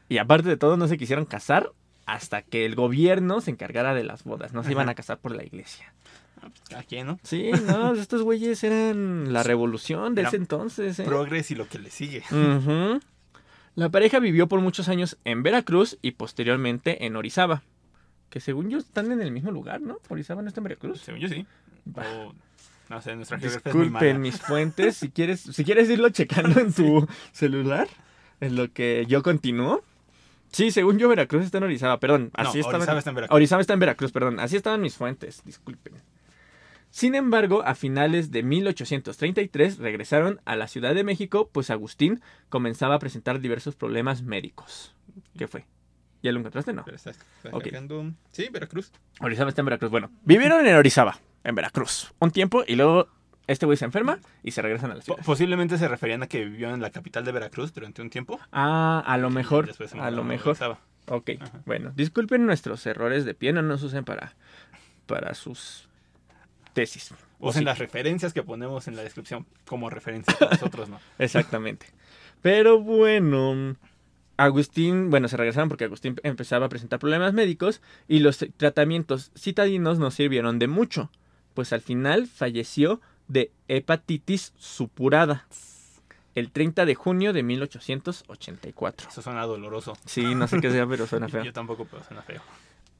[0.10, 1.72] Y aparte de todo, no se quisieron casar
[2.06, 4.54] hasta que el gobierno se encargara de las bodas.
[4.54, 5.94] No se iban a casar por la iglesia.
[6.42, 7.20] Ah, pues, cada quien, ¿no?
[7.24, 11.00] Sí, no, estos güeyes eran la revolución de Era ese entonces.
[11.00, 11.04] ¿eh?
[11.04, 12.24] Progres y lo que le sigue.
[13.76, 17.62] La pareja vivió por muchos años en Veracruz y posteriormente en Orizaba.
[18.30, 20.00] Que según yo están en el mismo lugar, ¿no?
[20.10, 21.02] Orizaba no está en Veracruz.
[21.02, 21.46] Según yo sí.
[21.96, 22.34] O,
[22.90, 24.20] no sé, nuestra geografía es muy Disculpen mala.
[24.20, 27.88] mis fuentes, si quieres, si quieres irlo checando en tu celular,
[28.40, 29.84] en lo que yo continúo.
[30.52, 32.78] Sí, según yo Veracruz está en Orizaba, perdón, No, así estaba.
[32.78, 33.36] Orizaba está en Veracruz.
[33.36, 35.94] Orizaba está en Veracruz, perdón, así estaban mis fuentes, disculpen.
[36.90, 42.96] Sin embargo, a finales de 1833 regresaron a la Ciudad de México, pues Agustín comenzaba
[42.96, 44.96] a presentar diversos problemas médicos.
[45.38, 45.66] ¿Qué fue?
[46.24, 46.74] ¿Ya lo encontraste?
[46.74, 46.86] No.
[46.86, 46.98] Pero
[48.32, 48.92] Sí, Veracruz.
[49.20, 49.92] Orizaba está en Veracruz.
[49.92, 53.08] Bueno, vivieron en Orizaba, en Veracruz, un tiempo y luego
[53.48, 55.24] este güey se enferma y se regresan a la ciudad.
[55.26, 58.38] Posiblemente se referían a que vivió en la capital de Veracruz durante un tiempo.
[58.52, 60.58] Ah, a lo mejor, a lo mejor.
[61.08, 61.62] Ok, Ajá.
[61.66, 64.36] bueno, disculpen nuestros errores de pie, no nos usen para,
[65.06, 65.88] para sus
[66.74, 67.14] tesis.
[67.40, 67.66] Usen sí.
[67.66, 71.00] las referencias que ponemos en la descripción como referencia para nosotros, ¿no?
[71.18, 71.88] Exactamente.
[72.42, 73.78] Pero bueno,
[74.36, 79.98] Agustín, bueno, se regresaron porque Agustín empezaba a presentar problemas médicos y los tratamientos citadinos
[79.98, 81.10] no sirvieron de mucho,
[81.58, 85.48] pues al final falleció de hepatitis supurada
[86.36, 89.10] el 30 de junio de 1884.
[89.10, 89.98] Eso suena doloroso.
[90.06, 91.44] Sí, no sé qué sea, pero suena feo.
[91.44, 92.44] Yo tampoco, pero suena feo.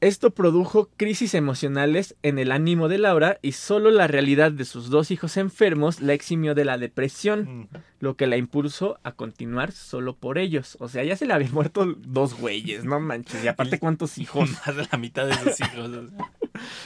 [0.00, 4.90] Esto produjo crisis emocionales en el ánimo de Laura y solo la realidad de sus
[4.90, 7.68] dos hijos enfermos la eximió de la depresión, Mm.
[7.98, 10.76] lo que la impulsó a continuar solo por ellos.
[10.78, 13.42] O sea, ya se le habían muerto dos güeyes, no manches.
[13.42, 14.48] Y aparte, ¿cuántos hijos?
[14.66, 15.88] Más de la mitad de sus hijos.
[15.88, 16.32] o sea.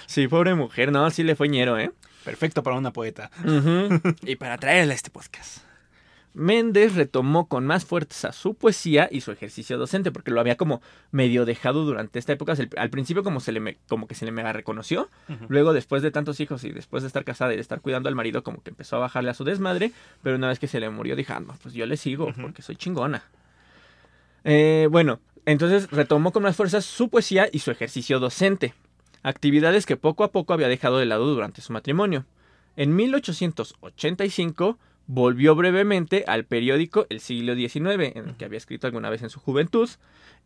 [0.06, 1.92] Sí, pobre mujer, no, sí le fue ñero, ¿eh?
[2.24, 3.30] Perfecto para una poeta.
[4.22, 5.58] Y para traerle a este podcast.
[6.34, 10.80] Méndez retomó con más fuerza su poesía y su ejercicio docente, porque lo había como
[11.10, 12.54] medio dejado durante esta época.
[12.78, 15.10] Al principio como, se le me- como que se le mega reconoció,
[15.48, 18.14] luego después de tantos hijos y después de estar casada y de estar cuidando al
[18.14, 19.92] marido, como que empezó a bajarle a su desmadre,
[20.22, 22.62] pero una vez que se le murió, dijo, ah, no, pues yo le sigo, porque
[22.62, 23.22] soy chingona.
[24.44, 28.74] Eh, bueno, entonces retomó con más fuerza su poesía y su ejercicio docente,
[29.22, 32.24] actividades que poco a poco había dejado de lado durante su matrimonio.
[32.74, 39.10] En 1885 volvió brevemente al periódico El Siglo XIX, en el que había escrito alguna
[39.10, 39.88] vez en su juventud,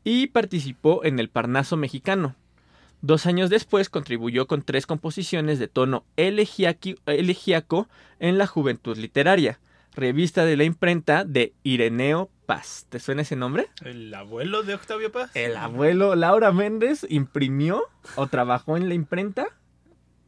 [0.05, 2.37] y participó en el Parnaso mexicano.
[3.03, 7.89] Dos años después contribuyó con tres composiciones de tono elegíaco
[8.19, 9.61] en la Juventud Literaria,
[9.95, 12.87] revista de la imprenta de Ireneo Paz.
[12.89, 13.69] ¿Te suena ese nombre?
[13.85, 15.31] ¿El abuelo de Octavio Paz?
[15.35, 19.49] El abuelo Laura Méndez imprimió o trabajó en la imprenta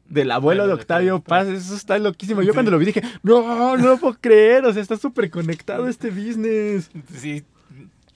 [0.09, 1.49] del abuelo de Octavio Paz.
[1.49, 2.42] Eso está loquísimo.
[2.42, 2.55] Yo Sí.
[2.55, 4.64] cuando lo vi dije, no, no lo puedo creer.
[4.64, 6.90] O sea, está súper conectado este business.
[7.14, 7.44] Sí,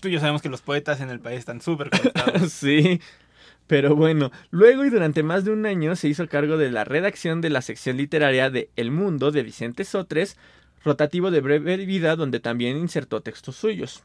[0.00, 2.50] tú y yo sabemos que los poetas en el país están súper conectados.
[2.52, 3.00] sí.
[3.66, 7.40] Pero bueno, luego y durante más de un año se hizo cargo de la redacción
[7.40, 10.37] de la sección literaria de El Mundo de Vicente Sotres,
[10.85, 14.02] rotativo de breve vida donde también insertó textos suyos.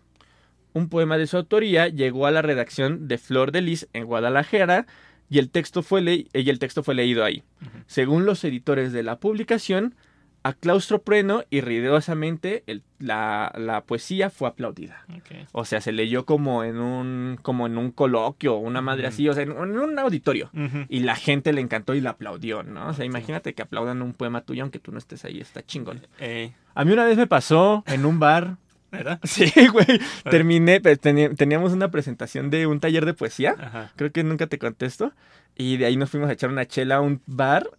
[0.74, 4.86] Un poema de su autoría llegó a la redacción de Flor de Lis en Guadalajara
[5.30, 7.44] y el texto fue, le- y el texto fue leído ahí.
[7.88, 9.96] Según los editores de la publicación,
[10.44, 15.04] a claustro pleno y ruidosamente el- la, la poesía fue aplaudida.
[15.52, 19.34] O sea, se leyó como en un, como en un coloquio, una madre así, o
[19.34, 20.50] sea, en, en un auditorio.
[20.90, 22.88] Y la gente le encantó y la aplaudió, ¿no?
[22.88, 26.08] O sea, imagínate que aplaudan un poema tuyo aunque tú no estés ahí, está chingón.
[26.20, 28.56] Eh, A mí una vez me pasó en un bar.
[28.92, 29.20] ¿Verdad?
[29.24, 29.86] Sí, güey.
[30.30, 33.56] Terminé, teni- teníamos una presentación de un taller de poesía.
[33.60, 33.92] Ajá.
[33.96, 35.12] Creo que nunca te contesto.
[35.56, 37.70] Y de ahí nos fuimos a echar una chela a un bar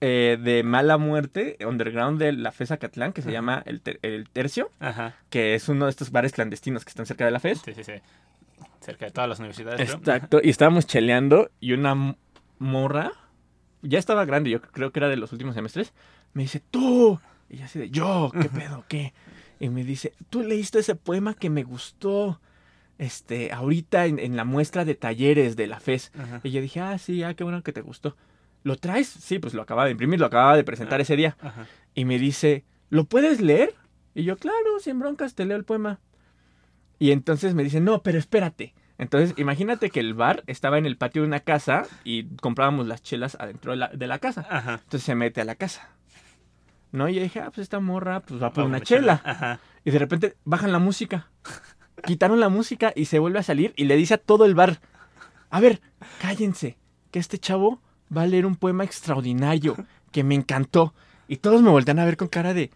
[0.00, 3.32] eh, de mala muerte, underground de la FES Acatlán, que se Ajá.
[3.34, 5.14] llama el, Ter- el Tercio, Ajá.
[5.28, 7.60] que es uno de estos bares clandestinos que están cerca de la FES.
[7.64, 7.92] Sí, sí, sí.
[8.80, 9.80] Cerca de todas las universidades.
[9.92, 10.40] Exacto.
[10.42, 12.16] Y estábamos cheleando y una
[12.58, 13.12] morra,
[13.82, 15.92] ya estaba grande, yo creo que era de los últimos semestres,
[16.32, 17.20] me dice, tú.
[17.50, 18.84] Y yo así de, yo, ¿qué pedo?
[18.88, 19.12] ¿Qué?
[19.60, 22.40] Y me dice, tú leíste ese poema que me gustó.
[22.98, 26.12] Este, ahorita en, en la muestra de talleres de la FES.
[26.18, 26.40] Ajá.
[26.42, 28.16] Y yo dije, ah, sí, ah, qué bueno que te gustó.
[28.62, 29.06] ¿Lo traes?
[29.08, 31.02] Sí, pues lo acababa de imprimir, lo acababa de presentar Ah.
[31.02, 31.36] ese día.
[31.40, 31.66] Ajá.
[31.94, 33.74] Y me dice, ¿lo puedes leer?
[34.14, 36.00] Y yo, claro, sin broncas, te leo el poema.
[36.98, 38.74] Y entonces me dice, no, pero espérate.
[38.98, 43.02] Entonces, imagínate que el bar estaba en el patio de una casa y comprábamos las
[43.02, 44.46] chelas adentro de la, de la casa.
[44.74, 45.88] Entonces se mete a la casa.
[46.92, 47.08] ¿No?
[47.08, 49.20] Y yo dije, ah, pues esta morra pues va por una chela.
[49.24, 49.60] Ajá.
[49.84, 51.30] Y de repente bajan la música.
[52.04, 54.80] Quitaron la música y se vuelve a salir y le dice a todo el bar,
[55.50, 55.80] a ver,
[56.20, 56.78] cállense,
[57.10, 57.80] que este chavo
[58.14, 59.76] va a leer un poema extraordinario
[60.10, 60.94] que me encantó.
[61.28, 62.70] Y todos me voltean a ver con cara de,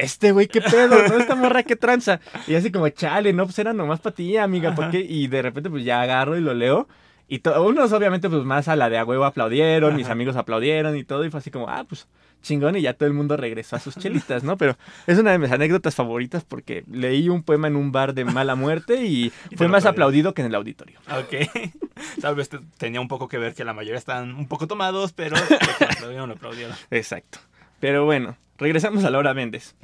[0.00, 1.16] este güey, qué pedo, ¿no?
[1.16, 2.20] Esta morra, qué tranza.
[2.46, 5.00] Y así como, chale, no, pues era nomás para ti, amiga, ¿por qué?
[5.00, 6.88] Y de repente pues ya agarro y lo leo.
[7.28, 11.04] Y unos obviamente pues más a la de a huevo aplaudieron, mis amigos aplaudieron y
[11.04, 11.24] todo.
[11.24, 12.08] Y fue así como, ah, pues
[12.42, 14.56] chingón y ya todo el mundo regresó a sus chelitas, ¿no?
[14.56, 14.76] Pero
[15.06, 18.54] es una de mis anécdotas favoritas porque leí un poema en un bar de mala
[18.54, 20.98] muerte y, fue más aplaudido que en el auditorio.
[21.10, 21.48] Ok.
[22.20, 25.12] Tal vez te- tenía un poco que ver que la mayoría están un poco tomados,
[25.12, 25.36] pero
[25.80, 26.76] lo aplaudieron, lo aplaudieron.
[26.90, 27.38] Exacto.
[27.78, 29.74] Pero bueno, regresamos a Laura Méndez.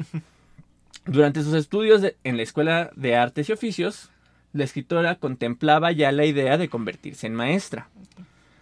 [1.05, 4.11] Durante sus estudios de- en la Escuela de Artes y Oficios,
[4.53, 7.89] la escritora contemplaba ya la idea de convertirse en maestra.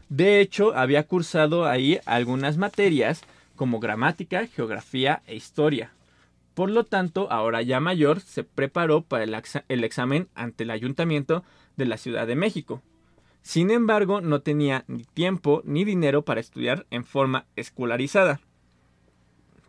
[0.08, 3.22] De hecho, había cursado ahí algunas materias
[3.56, 5.92] como gramática, geografía e historia.
[6.54, 10.70] Por lo tanto, ahora ya mayor, se preparó para el, exa- el examen ante el
[10.70, 11.42] Ayuntamiento
[11.76, 12.80] de la Ciudad de México.
[13.42, 18.40] Sin embargo, no tenía ni tiempo ni dinero para estudiar en forma escolarizada.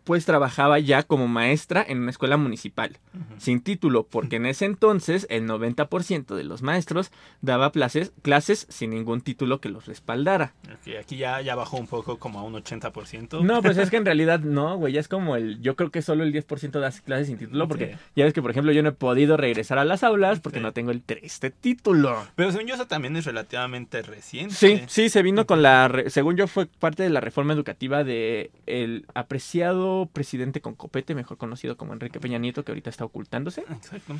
[0.06, 2.96] Pues trabajaba ya como maestra en una escuela municipal,
[3.38, 8.90] sin título, porque en ese entonces el 90% de los maestros daba clases, clases sin
[8.90, 10.54] ningún título que los respaldara.
[11.00, 13.42] aquí ya, ya bajó un poco como a un 80%.
[13.42, 16.02] No, pues es que en realidad no, güey, ya es como el, yo creo que
[16.02, 18.90] solo el 10% da clases sin título, porque ya ves que, por ejemplo, yo no
[18.90, 22.24] he podido regresar a las aulas porque no tengo el este título.
[22.36, 24.54] Pero según yo eso también es relativamente reciente.
[24.54, 28.52] Sí, sí, se vino con la, según yo fue parte de la reforma educativa de
[28.66, 33.62] el apreciado presidente con copete, mejor conocido como Enrique Peña Nieto, que ahorita está ocultándose.
[33.62, 34.16] Exacto.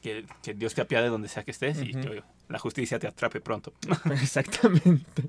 [0.00, 1.92] que, Dios te apiade donde sea que estés y
[2.48, 3.72] la justicia te atrape pronto.
[4.12, 5.22] Exactamente.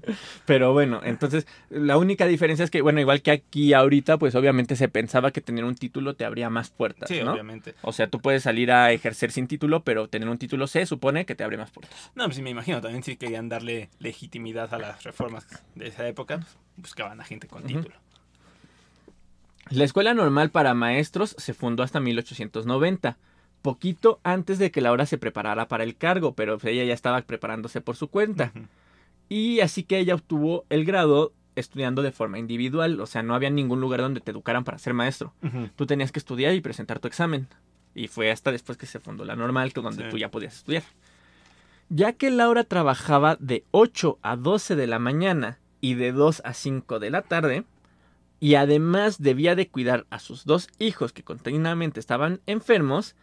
[0.46, 4.76] Pero bueno, entonces la única diferencia es que, bueno, igual que aquí ahorita, pues obviamente
[4.76, 7.10] se pensaba que tener un título te abría más puertas.
[7.10, 7.76] Sí, obviamente.
[7.82, 11.26] O sea, tú puedes salir a ejercer sin título, pero tener un título se supone
[11.26, 12.12] que te abre más puertas.
[12.16, 16.08] No, pues sí, me imagino, también si querían darle legitimidad a las reformas de esa
[16.08, 17.96] época, pues, buscaban a gente con título.
[19.70, 23.18] La Escuela Normal para Maestros se fundó hasta 1890,
[23.62, 27.82] poquito antes de que Laura se preparara para el cargo, pero ella ya estaba preparándose
[27.82, 28.52] por su cuenta.
[29.30, 33.50] Y así que ella obtuvo el grado estudiando de forma individual, o sea, no había
[33.50, 35.34] ningún lugar donde te educaran para ser maestro.
[35.76, 37.48] Tú tenías que estudiar y presentar tu examen.
[37.96, 40.84] Y fue hasta después que se fundó la normal, donde tú ya podías estudiar.
[41.90, 46.54] Ya que Laura trabajaba de 8 a 12 de la mañana y de 2 a
[46.54, 47.66] 5 de la tarde,
[48.44, 53.16] y además debía de cuidar a sus dos hijos que continuamente estaban enfermos,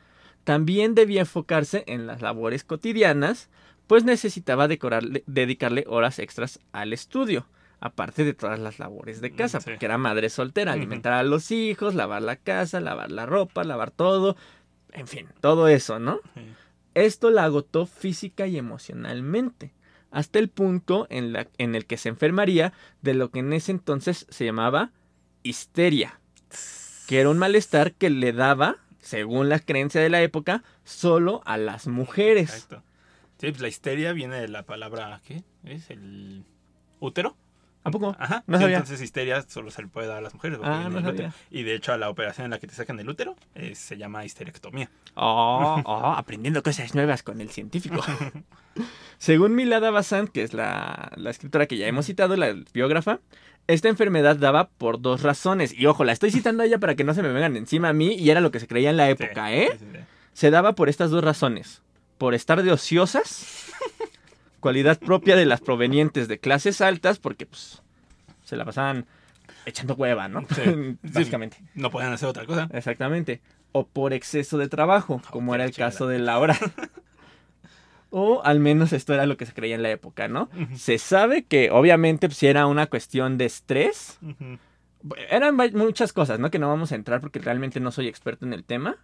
[0.45, 3.51] también debía enfocarse en las labores cotidianas,
[3.87, 7.47] pues necesitaba dedicarle horas extras al estudio,
[7.81, 11.95] aparte de todas las labores de casa, porque era madre soltera, alimentar a los hijos,
[11.95, 14.39] lavar la casa, lavar la ropa, lavar todo,
[14.91, 16.21] en fin, todo eso, ¿no?
[16.95, 19.75] Esto la agotó física y emocionalmente,
[20.11, 23.71] hasta el punto en, la, en el que se enfermaría de lo que en ese
[23.71, 24.93] entonces se llamaba
[25.43, 26.21] histeria,
[27.07, 31.57] que era un malestar que le daba, según la creencia de la época, solo a
[31.57, 32.51] las mujeres.
[32.55, 32.83] Exacto.
[33.39, 35.43] Sí, pues la histeria viene de la palabra, ¿qué?
[35.65, 36.45] ¿Es el
[37.01, 37.37] útero?
[37.83, 38.15] ¿A poco?
[38.19, 38.45] Ajá.
[38.47, 40.59] No Entonces histeria solo se le puede dar a las mujeres.
[40.63, 41.33] Ah, no sabía.
[41.51, 43.97] Y de hecho a la operación en la que te sacan el útero eh, se
[43.97, 44.91] llama histerectomía.
[45.15, 48.03] Oh, oh, aprendiendo cosas nuevas con el científico.
[49.19, 53.21] Según Milada Bazán, que es la, la escritora que ya hemos citado, la biógrafa,
[53.73, 55.73] esta enfermedad daba por dos razones.
[55.77, 57.93] Y ojo, la estoy citando a ella para que no se me vengan encima a
[57.93, 59.79] mí y era lo que se creía en la época, ¿eh?
[60.33, 61.83] se daba por estas dos razones.
[62.19, 63.73] Por estar de ociosas,
[64.61, 67.83] cualidad propia de las provenientes de clases altas, porque pues
[68.45, 69.07] se la pasaban
[69.65, 70.45] echando hueva, ¿no?
[71.03, 71.59] Básicamente.
[71.75, 72.69] No podían hacer otra cosa.
[72.73, 73.41] Exactamente.
[73.73, 76.59] O por exceso de trabajo, como era el caso de Laura.
[78.11, 80.49] O al menos esto era lo que se creía en la época, ¿no?
[80.75, 84.19] Se sabe que obviamente si era una cuestión de estrés.
[85.31, 86.51] Eran muchas cosas, ¿no?
[86.51, 88.97] Que no vamos a entrar porque realmente no soy experto en el tema.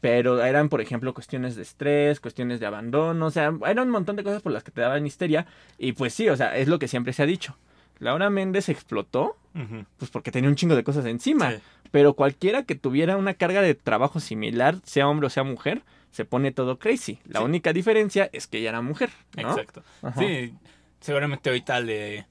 [0.00, 3.26] Pero eran, por ejemplo, cuestiones de estrés, cuestiones de abandono.
[3.26, 5.46] O sea, eran un montón de cosas por las que te daban histeria.
[5.78, 7.56] Y pues sí, o sea, es lo que siempre se ha dicho.
[7.98, 9.36] Laura Méndez explotó,
[9.96, 11.54] pues porque tenía un chingo de cosas encima.
[11.90, 15.82] Pero cualquiera que tuviera una carga de trabajo similar, sea hombre o sea mujer,
[16.14, 17.18] se pone todo crazy.
[17.26, 19.10] La única diferencia es que ella era mujer.
[19.36, 19.82] Exacto.
[20.16, 20.54] Sí,
[21.00, 22.26] seguramente ahorita le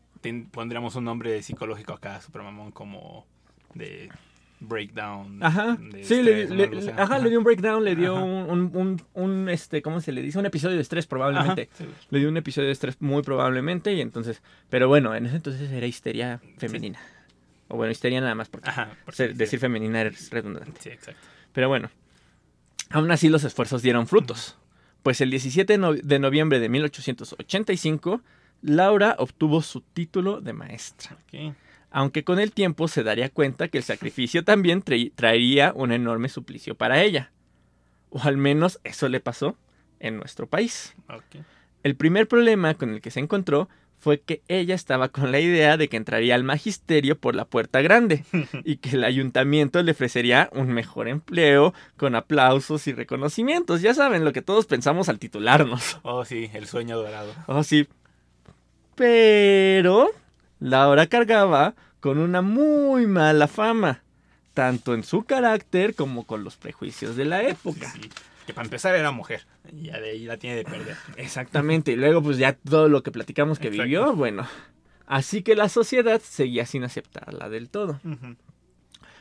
[0.51, 3.25] pondríamos un nombre psicológico acá, Supermamón, como
[3.73, 4.09] de
[4.61, 5.43] breakdown.
[5.43, 5.77] Ajá.
[6.01, 10.21] sí, le, ajá, le dio un breakdown, le dio un, un, este, ¿cómo se le
[10.21, 10.39] dice?
[10.39, 11.67] Un episodio de estrés probablemente.
[12.09, 15.69] Le dio un episodio de estrés muy probablemente y entonces, pero bueno, en ese entonces
[15.69, 16.99] era histeria femenina.
[17.67, 18.95] O bueno, histeria nada más porque, ajá,
[19.33, 20.79] decir femenina es redundante.
[20.79, 21.27] Sí, exacto.
[21.51, 21.89] Pero bueno,
[22.93, 24.55] Aún así los esfuerzos dieron frutos,
[25.01, 28.21] pues el 17 de noviembre de 1885
[28.61, 31.17] Laura obtuvo su título de maestra.
[31.89, 34.83] Aunque con el tiempo se daría cuenta que el sacrificio también
[35.15, 37.31] traería un enorme suplicio para ella.
[38.11, 39.57] O al menos eso le pasó
[39.99, 40.95] en nuestro país.
[41.81, 43.69] El primer problema con el que se encontró
[44.03, 47.81] fue que ella estaba con la idea de que entraría al magisterio por la puerta
[47.81, 48.25] grande
[48.65, 53.81] y que el ayuntamiento le ofrecería un mejor empleo con aplausos y reconocimientos.
[53.81, 55.99] Ya saben lo que todos pensamos al titularnos.
[56.03, 57.33] Oh, sí, el sueño dorado.
[57.47, 57.87] Oh, sí.
[58.95, 60.09] Pero
[60.59, 64.03] Laura cargaba con una muy mala fama,
[64.53, 67.89] tanto en su carácter como con los prejuicios de la época.
[67.91, 68.09] Sí,
[68.45, 69.45] que para empezar era mujer.
[69.71, 70.97] Y ya de ahí la tiene de perder.
[71.17, 71.93] Exactamente.
[71.93, 74.47] Y luego, pues ya todo lo que platicamos que vivió, bueno.
[75.05, 77.99] Así que la sociedad seguía sin aceptarla del todo.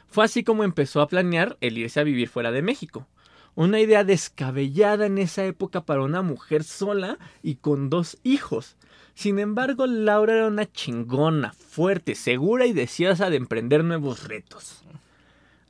[0.08, 3.06] Fue así como empezó a planear el irse a vivir fuera de México.
[3.54, 8.76] Una idea descabellada en esa época para una mujer sola y con dos hijos.
[9.14, 14.82] Sin embargo, Laura era una chingona, fuerte, segura y deseosa de emprender nuevos retos.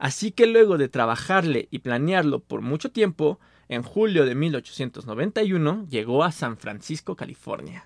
[0.03, 3.39] Así que luego de trabajarle y planearlo por mucho tiempo,
[3.69, 7.85] en julio de 1891 llegó a San Francisco, California,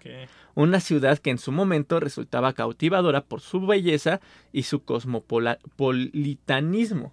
[0.55, 7.13] una ciudad que en su momento resultaba cautivadora por su belleza y su cosmopolitanismo.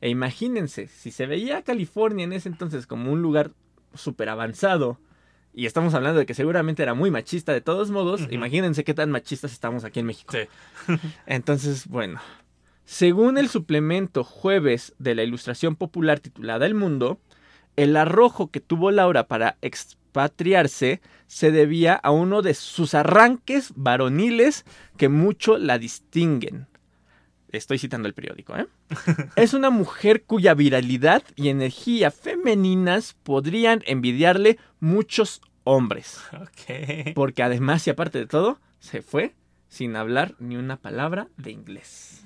[0.00, 3.50] E imagínense, si se veía a California en ese entonces como un lugar
[3.92, 4.98] súper avanzado,
[5.52, 9.10] y estamos hablando de que seguramente era muy machista de todos modos, imagínense qué tan
[9.10, 10.32] machistas estamos aquí en México.
[10.32, 10.48] Sí.
[11.26, 12.18] Entonces, bueno,
[12.88, 17.20] según el suplemento jueves de la Ilustración Popular titulada El Mundo,
[17.76, 24.64] el arrojo que tuvo Laura para expatriarse se debía a uno de sus arranques varoniles
[24.96, 26.66] que mucho la distinguen.
[27.52, 28.66] Estoy citando el periódico, ¿eh?
[29.36, 36.22] es una mujer cuya viralidad y energía femeninas podrían envidiarle muchos hombres.
[36.32, 37.12] Ok.
[37.14, 39.34] Porque además y aparte de todo, se fue
[39.68, 42.24] sin hablar ni una palabra de inglés.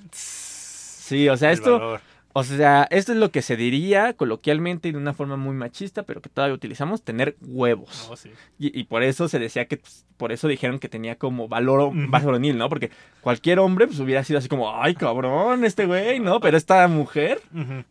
[1.13, 2.01] Sí, o sea, El esto, valor.
[2.33, 6.03] o sea, esto es lo que se diría coloquialmente y de una forma muy machista,
[6.03, 8.11] pero que todavía utilizamos, tener huevos.
[8.17, 8.31] Sí.
[8.57, 11.91] Y, y por eso se decía que, pues, por eso dijeron que tenía como valor
[11.93, 12.69] varonil, ¿no?
[12.69, 12.89] Porque
[13.21, 16.39] cualquier hombre, pues hubiera sido así como, ay, cabrón, este güey, ¿no?
[16.39, 17.41] Pero esta mujer,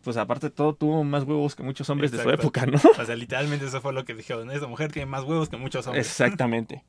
[0.02, 2.80] pues aparte de todo, tuvo más huevos que muchos hombres de su época, ¿no?
[2.98, 4.50] O sea, literalmente eso fue lo que dijeron.
[4.50, 6.06] Esta mujer tiene más huevos que muchos hombres.
[6.06, 6.82] Exactamente.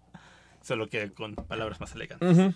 [0.61, 2.55] Solo que con palabras más elegantes.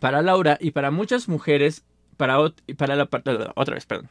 [0.00, 1.84] Para Laura y para muchas mujeres,
[2.16, 3.08] para, la
[3.54, 4.08] otra vez, perdón.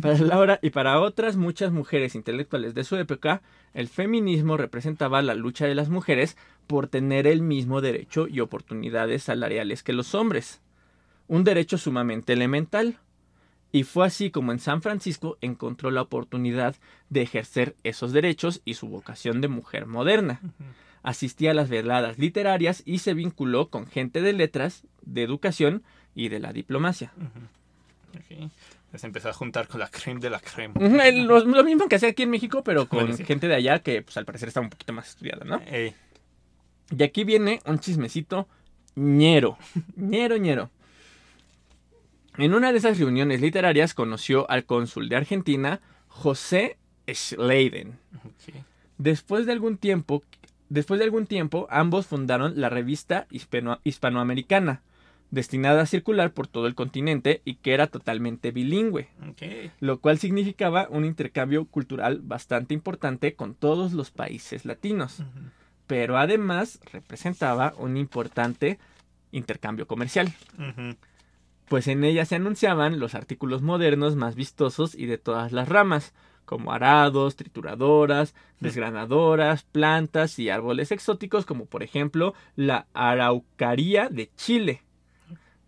[0.00, 3.42] Para Laura y para otras muchas mujeres intelectuales de su época,
[3.74, 9.22] el feminismo representaba la lucha de las mujeres por tener el mismo derecho y oportunidades
[9.24, 10.60] salariales que los hombres.
[11.28, 12.98] Un derecho sumamente elemental.
[13.72, 16.76] Y fue así como en San Francisco encontró la oportunidad
[17.10, 20.40] de ejercer esos derechos y su vocación de mujer moderna.
[21.06, 25.84] Asistía a las veladas literarias y se vinculó con gente de letras, de educación
[26.16, 27.12] y de la diplomacia.
[28.94, 30.40] Se empezó a juntar con la creme de la
[31.04, 34.02] el- Lo, lo mismo que hacía aquí en México, pero con gente de allá que
[34.02, 35.60] pues al parecer está un poquito más estudiada, ¿no?
[35.70, 35.94] Ey.
[36.96, 38.48] Y aquí viene un chismecito
[38.96, 39.58] ñero,
[39.96, 40.70] ñero, ñero.
[42.38, 46.78] En una de esas reuniones literarias conoció al cónsul de Argentina, José
[47.08, 47.98] Schleiden.
[48.98, 50.22] Después de algún tiempo,
[50.68, 54.82] después de algún tiempo, ambos fundaron la revista hispano- hispanoamericana,
[55.30, 59.08] destinada a circular por todo el continente y que era totalmente bilingüe,
[59.80, 65.24] lo cual significaba un intercambio cultural bastante importante con todos los países latinos,
[65.88, 68.78] pero además representaba un importante
[69.32, 70.32] intercambio comercial,
[71.68, 76.14] pues en ella se anunciaban los artículos modernos más vistosos y de todas las ramas,
[76.46, 84.82] como arados, trituradoras, desgranadoras, plantas y árboles exóticos, como por ejemplo la araucaria de Chile.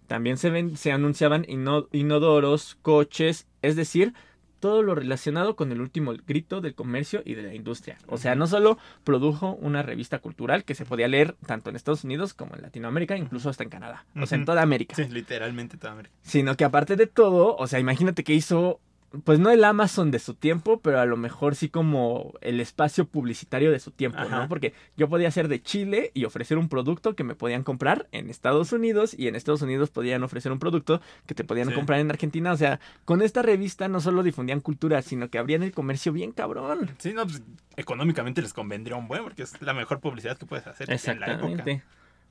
[0.06, 4.14] También se, ven- se anunciaban ino- inodoros, coches, es decir,
[4.60, 7.98] todo lo relacionado con el último grito del comercio y de la industria.
[8.08, 12.02] O sea, no solo produjo una revista cultural que se podía leer tanto en Estados
[12.04, 15.76] Unidos como en Latinoamérica, incluso hasta en Canadá, o sea, en toda América Sí, literalmente
[15.76, 16.14] toda América.
[16.22, 18.80] sino que aparte de todo, o sea, imagínate que hizo,
[19.24, 23.06] pues no el Amazon de su tiempo, pero a lo mejor sí como el espacio
[23.06, 24.42] publicitario de su tiempo, Ajá.
[24.42, 24.48] ¿no?
[24.48, 28.28] Porque yo podía ser de Chile y ofrecer un producto que me podían comprar en
[28.28, 31.74] Estados Unidos y en Estados Unidos podían ofrecer un producto que te podían Sí.
[31.74, 35.62] comprar en Argentina, o sea, con esta revista no solo difundían cultura, sino que abrían
[35.62, 36.90] el comercio bien cabrón.
[36.98, 37.42] Sí, no, pues
[37.76, 40.96] económicamente les convendría un buen porque es la mejor publicidad que puedes hacer en la
[40.96, 41.24] época.
[41.46, 41.82] Exactamente.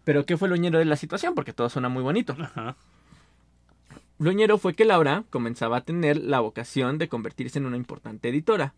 [0.03, 1.33] Pero ¿qué fue lo ñero de la situación?
[1.33, 2.35] Porque todo suena muy bonito.
[2.39, 2.75] Ajá.
[4.19, 8.29] Lo ñero fue que Laura comenzaba a tener la vocación de convertirse en una importante
[8.29, 8.73] editora.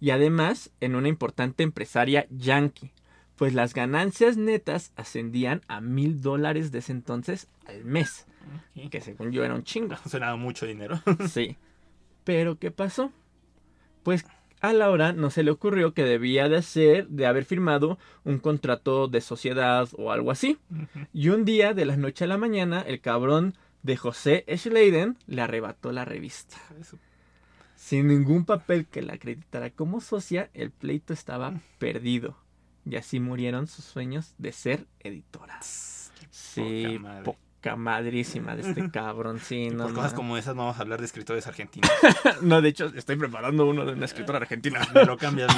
[0.00, 2.92] Y además en una importante empresaria yankee,
[3.36, 8.26] pues las ganancias netas ascendían a mil dólares de ese entonces al mes,
[8.90, 9.96] que según yo era un chingo.
[10.06, 11.00] Suena mucho dinero.
[11.28, 11.56] Sí.
[12.24, 13.10] Pero ¿qué pasó?
[14.02, 14.24] Pues
[14.60, 19.08] a Laura no se le ocurrió que debía de hacer, de haber firmado un contrato
[19.08, 20.58] de sociedad o algo así.
[21.12, 25.42] Y un día, de la noche a la mañana, el cabrón de José Schleiden le
[25.42, 26.56] arrebató la revista.
[27.74, 32.36] Sin ningún papel que la acreditara como socia, el pleito estaba perdido.
[32.84, 35.58] Y así murieron sus sueños de ser editora.
[36.30, 39.84] Sí, Poca madrísima de este cabrón, sí, no.
[39.84, 41.90] por cosas como esas no vamos a hablar de escritores argentinos.
[42.42, 44.80] No, de hecho, estoy preparando uno de una escritora argentina.
[44.94, 45.48] Me lo cambias.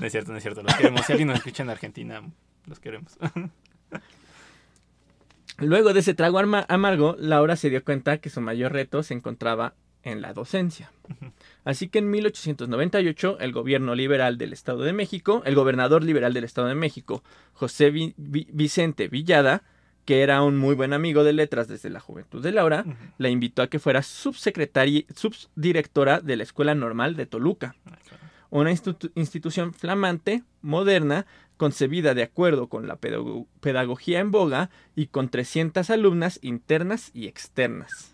[0.00, 0.62] No es cierto, no es cierto.
[0.62, 1.04] Los queremos.
[1.04, 2.22] Si alguien nos escucha en Argentina,
[2.66, 3.18] los queremos.
[5.58, 9.74] Luego de ese trago amargo, Laura se dio cuenta que su mayor reto se encontraba
[10.02, 10.90] en la docencia.
[11.64, 16.44] Así que en 1898 el gobierno liberal del Estado de México, el gobernador liberal del
[16.44, 19.62] Estado de México, José Vi- Vi- Vicente Villada,
[20.04, 22.84] que era un muy buen amigo de letras desde la juventud de Laura,
[23.16, 28.23] la invitó a que fuera subsecretaria, subdirectora de la Escuela Normal de Toluca, Ah, claro.
[28.60, 31.26] Una institu- institución flamante, moderna,
[31.56, 37.26] concebida de acuerdo con la pedago- pedagogía en boga y con 300 alumnas internas y
[37.26, 38.10] externas.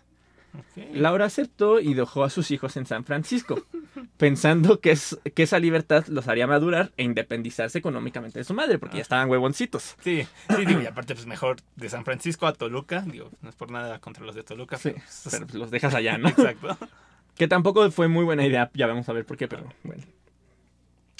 [0.93, 3.63] Laura aceptó y dejó a sus hijos en San Francisco,
[4.17, 8.77] pensando que, es- que esa libertad los haría madurar e independizarse económicamente de su madre,
[8.77, 9.95] porque ya estaban huevoncitos.
[10.03, 13.01] Sí, sí, digo, y aparte, pues mejor de San Francisco a Toluca.
[13.07, 14.95] Digo, no es por nada contra los de Toluca, Sí, pero.
[15.05, 16.27] pues, pero pues los dejas allá, ¿no?
[16.29, 16.77] Exacto.
[17.35, 20.03] Que tampoco fue muy buena idea, ya vamos a ver por qué, pero bueno.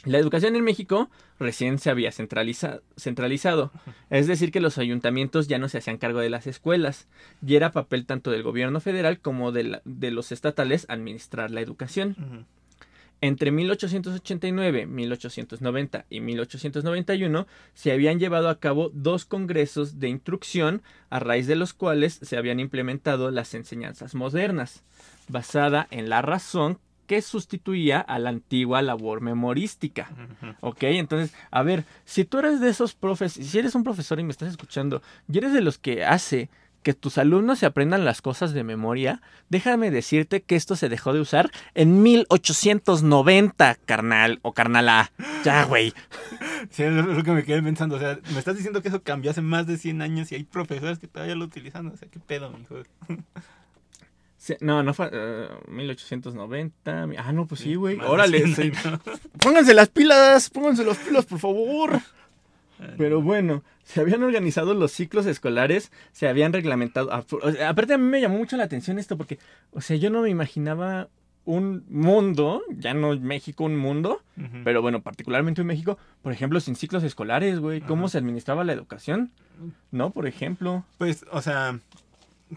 [0.06, 3.72] La educación en México recién se había centraliza- centralizado,
[4.10, 7.08] es decir, que los ayuntamientos ya no se hacían cargo de las escuelas,
[7.46, 11.62] y era papel tanto del gobierno federal como de, la- de los estatales administrar la
[11.62, 12.48] educación.
[13.24, 17.46] Entre 1889, 1890 y 1891
[17.76, 20.82] se habían llevado a cabo dos congresos de instrucción
[21.12, 24.84] a raíz de los cuales se habían implementado las enseñanzas modernas,
[25.28, 26.80] basada en la razón
[27.12, 30.10] que sustituía a la antigua labor memorística.
[30.14, 30.54] Ujú.
[30.62, 34.24] Ok, entonces, a ver, si tú eres de esos profes, si eres un profesor y
[34.24, 36.50] me estás escuchando, y eres de los que hace
[36.84, 41.12] que tus alumnos se aprendan las cosas de memoria, déjame decirte que esto se dejó
[41.12, 45.12] de usar en 1890, carnal o carnala.
[45.44, 45.94] Ya, güey.
[46.70, 47.96] Sí, es lo que me quedé pensando.
[47.96, 50.44] O sea, me estás diciendo que eso cambió hace más de 100 años y hay
[50.44, 51.88] profesores que todavía lo utilizan.
[51.88, 52.76] O sea, qué pedo, mijo.
[54.44, 57.06] Sí, No, no fue eh, 1890.
[57.06, 58.00] mi- Ah, no, pues sí, güey.
[58.00, 58.40] Órale.
[58.54, 58.88] 100 sí.
[58.88, 59.00] años.
[59.40, 62.00] Pónganse las pilas, pónganse las pilas, por favor.
[62.80, 67.14] Ah, Pero bueno, se habían organizado los ciclos escolares, se habían reglamentado.
[67.14, 69.38] a- o sea, Aparte a mí me llamó mucho la atención esto porque,
[69.74, 71.08] o sea, yo no me imaginaba
[71.46, 74.24] un mundo, ya no México, un mundo,
[74.64, 78.74] pero bueno, particularmente en México, por ejemplo, sin ciclos escolares, güey, cómo se administraba la
[78.74, 79.32] educación,
[79.92, 80.10] ¿no?
[80.12, 80.84] Por ejemplo.
[80.98, 81.80] Pues, o sea,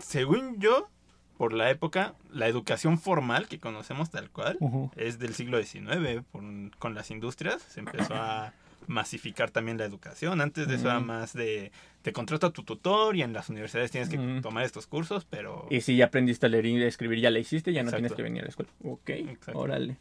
[0.01, 0.89] según yo,
[1.37, 4.59] por la época, la educación formal que conocemos tal cual
[4.97, 6.23] es del siglo XIX.
[6.31, 6.45] por-
[6.79, 8.53] con las industrias se empezó a
[8.87, 10.41] masificar también la educación.
[10.41, 11.07] Antes de eso era Ujú.
[11.07, 11.73] más de
[12.03, 14.43] te contrato a tu tutor y en las universidades tienes que Ujú.
[14.43, 15.67] tomar estos cursos, pero...
[15.71, 18.13] Y si ya aprendiste a leer y a escribir, ya la hiciste, ya no tienes
[18.13, 18.71] que venir a la escuela.
[18.85, 19.59] Ok, Exacto.
[19.59, 19.97] órale.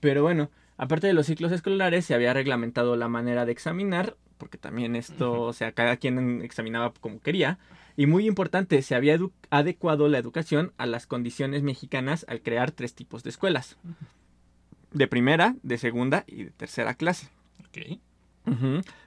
[0.00, 4.58] Pero bueno, aparte de los ciclos escolares, se había reglamentado la manera de examinar, porque
[4.58, 7.58] también esto, o sea, cada quien examinaba como quería.
[7.96, 9.18] Y muy importante, se había
[9.50, 13.76] adecuado la educación a las condiciones mexicanas al crear tres tipos de escuelas.
[14.92, 17.28] De primera, de segunda y de tercera clase.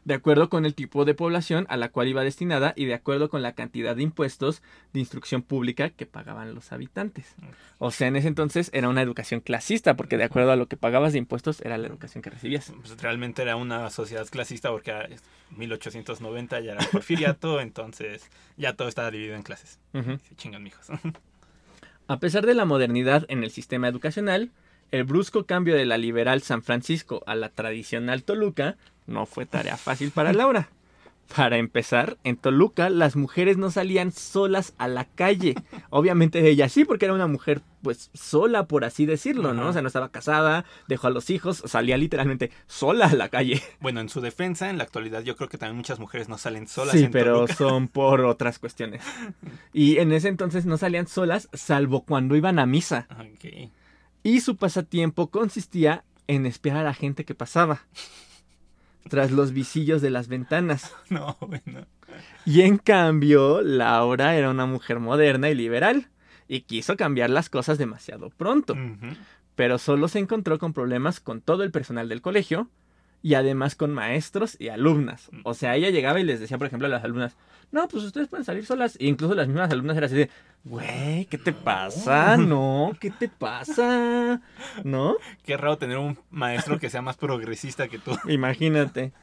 [0.05, 3.29] De acuerdo con el tipo de población a la cual iba destinada y de acuerdo
[3.29, 4.61] con la cantidad de impuestos
[4.93, 7.35] de instrucción pública que pagaban los habitantes.
[7.77, 10.77] O sea, en ese entonces era una educación clasista, porque de acuerdo a lo que
[10.77, 12.73] pagabas de impuestos era la educación que recibías.
[12.81, 15.07] Pues realmente era una sociedad clasista porque era
[15.55, 19.79] 1890 ya era porfiriato, entonces ya todo estaba dividido en clases.
[19.93, 20.87] Se chingan, mijos.
[22.07, 24.51] A pesar de la modernidad en el sistema educacional,
[24.91, 28.77] el brusco cambio de la liberal San Francisco a la tradicional Toluca
[29.07, 30.69] no fue tarea fácil para Laura.
[31.35, 35.53] Para empezar, en Toluca las mujeres no salían solas a la calle.
[35.91, 39.67] Obviamente ella sí, porque era una mujer pues sola, por así decirlo, ¿no?
[39.69, 43.61] O sea, no estaba casada, dejó a los hijos, salía literalmente sola a la calle.
[43.79, 46.67] Bueno, en su defensa, en la actualidad, yo creo que también muchas mujeres no salen
[46.67, 47.53] solas sí, en pero Toluca.
[47.53, 49.03] son por otras cuestiones.
[49.71, 53.07] Y en ese entonces no salían solas, salvo cuando iban a misa.
[53.11, 53.69] Ok.
[54.23, 57.81] Y su pasatiempo consistía en espiar a la gente que pasaba
[59.09, 60.93] tras los visillos de las ventanas.
[61.09, 61.85] No, bueno.
[62.45, 66.09] Y en cambio, Laura era una mujer moderna y liberal
[66.47, 68.75] y quiso cambiar las cosas demasiado pronto,
[69.55, 72.69] pero solo se encontró con problemas con todo el personal del colegio
[73.21, 75.29] y además con maestros y alumnas.
[75.43, 77.35] O sea, ella llegaba y les decía, por ejemplo, a las alumnas,
[77.71, 78.95] no, pues ustedes pueden salir solas.
[78.99, 80.29] E incluso las mismas alumnas eran así de,
[80.63, 82.37] güey, ¿qué te pasa?
[82.37, 84.41] No, ¿qué te pasa?
[84.83, 85.17] ¿No?
[85.43, 88.17] Qué raro tener un maestro que sea más progresista que tú.
[88.27, 89.13] Imagínate.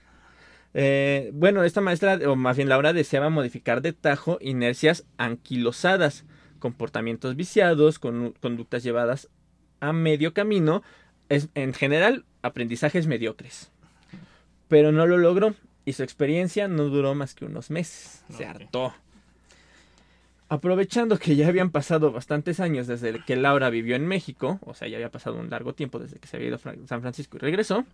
[0.74, 6.26] Eh, bueno, esta maestra, o más bien Laura, deseaba modificar de tajo inercias anquilosadas,
[6.58, 9.30] comportamientos viciados, con, conductas llevadas
[9.80, 10.82] a medio camino,
[11.28, 13.72] es, en general, aprendizajes mediocres.
[14.68, 15.54] Pero no lo logró
[15.84, 18.24] y su experiencia no duró más que unos meses.
[18.28, 18.92] Se hartó.
[20.48, 24.86] Aprovechando que ya habían pasado bastantes años desde que Laura vivió en México, o sea,
[24.86, 27.40] ya había pasado un largo tiempo desde que se había ido a San Francisco y
[27.40, 27.84] regresó,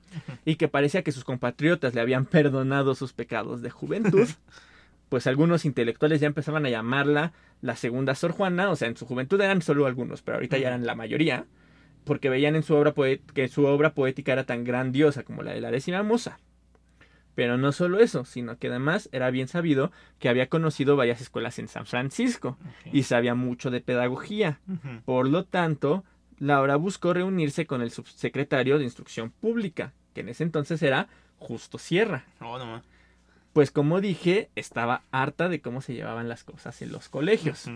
[0.44, 4.28] y que parecía que sus compatriotas le habían perdonado sus pecados de juventud,
[5.08, 9.06] pues algunos intelectuales ya empezaban a llamarla la segunda Sor Juana, o sea, en su
[9.06, 11.46] juventud eran solo algunos, pero ahorita ya eran la mayoría,
[12.04, 12.92] porque veían en su obra
[13.32, 16.38] que su obra poética era tan grandiosa como la de la décima musa.
[17.34, 21.58] Pero no solo eso, sino que además era bien sabido que había conocido varias escuelas
[21.58, 22.58] en San Francisco
[22.92, 24.60] y sabía mucho de pedagogía.
[25.04, 26.04] Por lo tanto,
[26.38, 31.08] Laura buscó reunirse con el subsecretario de Instrucción Pública, que en ese entonces era
[31.38, 32.24] Justo Sierra.
[32.40, 32.82] Oh, no.
[33.52, 37.70] Pues como dije, estaba harta de cómo se llevaban las cosas en los colegios.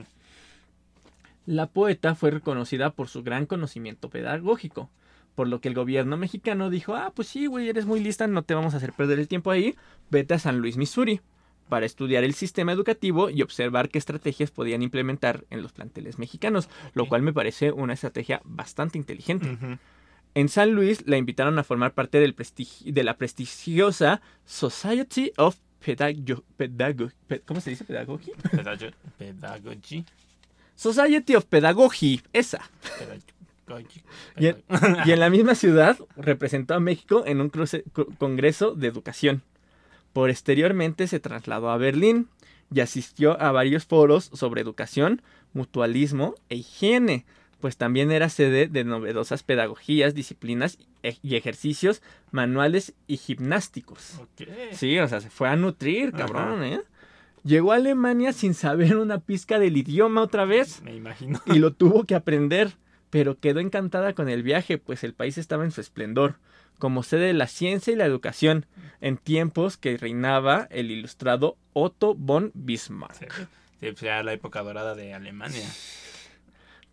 [1.44, 4.90] La poeta fue reconocida por su gran conocimiento pedagógico,
[5.36, 8.42] por lo que el gobierno mexicano dijo, ah, pues sí, güey, eres muy lista, no
[8.42, 9.76] te vamos a hacer perder el tiempo ahí,
[10.10, 11.20] vete a San Luis, Missouri,
[11.68, 16.68] para estudiar el sistema educativo y observar qué estrategias podían implementar en los planteles mexicanos,
[16.94, 19.78] lo cual me parece una estrategia bastante inteligente.
[20.34, 22.34] En San Luis la invitaron a formar parte del
[22.84, 27.84] de la prestigiosa Society of Pedago- Pedago- Pe- ¿Cómo se dice?
[27.84, 28.32] Pedagogy?
[28.52, 30.04] Pedago- Pedagogy.
[30.74, 32.60] Society of Pedagogy, esa.
[32.98, 33.22] Pedagogy.
[34.38, 34.62] Y en,
[35.06, 37.84] y en la misma ciudad representó a México en un cruce-
[38.18, 39.42] congreso de educación.
[40.12, 42.28] Posteriormente se trasladó a Berlín
[42.72, 47.24] y asistió a varios foros sobre educación, mutualismo e higiene,
[47.60, 54.20] pues también era sede de novedosas pedagogías, disciplinas e- y ejercicios manuales y gimnásticos.
[54.72, 56.26] Sí, o sea, se fue a nutrir, Ajá.
[56.26, 56.80] cabrón, ¿eh?
[57.44, 61.40] Llegó a Alemania sin saber una pizca del idioma otra vez Me imagino.
[61.46, 62.72] y lo tuvo que aprender,
[63.10, 66.36] pero quedó encantada con el viaje, pues el país estaba en su esplendor,
[66.78, 68.66] como sede de la ciencia y la educación,
[69.00, 73.48] en tiempos que reinaba el ilustrado Otto von Bismarck.
[73.80, 75.66] Sí, pues era la época dorada de Alemania.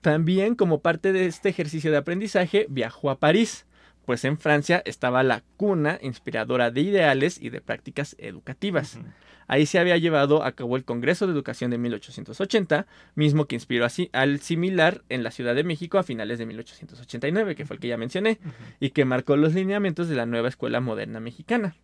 [0.02, 3.66] También como parte de este ejercicio de aprendizaje viajó a París,
[4.06, 9.00] pues en Francia estaba la cuna inspiradora de ideales y de prácticas educativas.
[9.48, 13.86] Ahí se había llevado a cabo el Congreso de Educación de 1880, mismo que inspiró
[13.86, 17.80] así al similar en la Ciudad de México a finales de 1889, que fue el
[17.80, 18.40] que ya mencioné,
[18.80, 21.76] y que marcó los lineamientos de la nueva escuela moderna mexicana.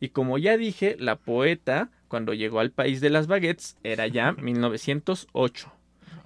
[0.00, 4.32] Y como ya dije, la poeta, cuando llegó al país de las baguettes, era ya
[4.38, 5.72] 1908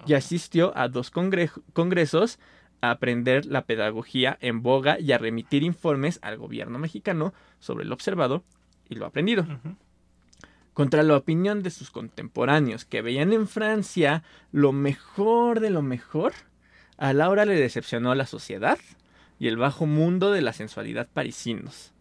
[0.05, 2.39] y asistió a dos congre- congresos
[2.81, 7.93] a aprender la pedagogía en boga y a remitir informes al gobierno mexicano sobre lo
[7.93, 8.43] observado
[8.89, 9.43] y lo aprendido.
[10.73, 16.33] Contra la opinión de sus contemporáneos que veían en Francia lo mejor de lo mejor,
[16.97, 18.79] a Laura le decepcionó la sociedad
[19.39, 21.91] y el bajo mundo de la sensualidad parisinos.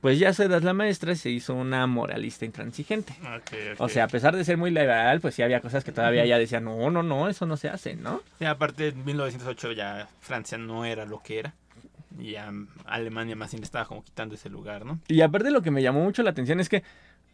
[0.00, 3.14] Pues ya a su edad la maestra se hizo una moralista intransigente.
[3.36, 3.78] Ok.
[3.78, 6.38] O sea, a pesar de ser muy liberal, pues sí había cosas que todavía ella
[6.38, 8.22] decía, no, no, no, eso no se hace, ¿no?
[8.38, 11.54] Sí, aparte, en 1908 ya Francia no era lo que era.
[12.18, 12.52] Y ya
[12.84, 15.00] Alemania más bien estaba como quitando ese lugar, ¿no?
[15.08, 16.82] Y aparte lo que me llamó mucho la atención es que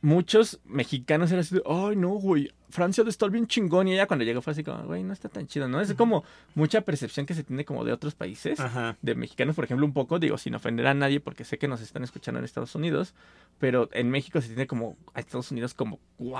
[0.02, 3.88] muchos mexicanos eran así, de, ay no, güey, Francia de estar bien chingón.
[3.88, 5.80] Y ella cuando llegó fue así como, güey, no está tan chido, ¿no?
[5.80, 6.24] Es como
[6.54, 8.60] mucha percepción que se tiene como de otros países.
[8.60, 8.96] Ajá.
[9.02, 11.80] De mexicanos, por ejemplo, un poco, digo, sin ofender a nadie, porque sé que nos
[11.80, 13.14] están escuchando en Estados Unidos,
[13.58, 16.38] pero en México se tiene como a Estados Unidos como, wow,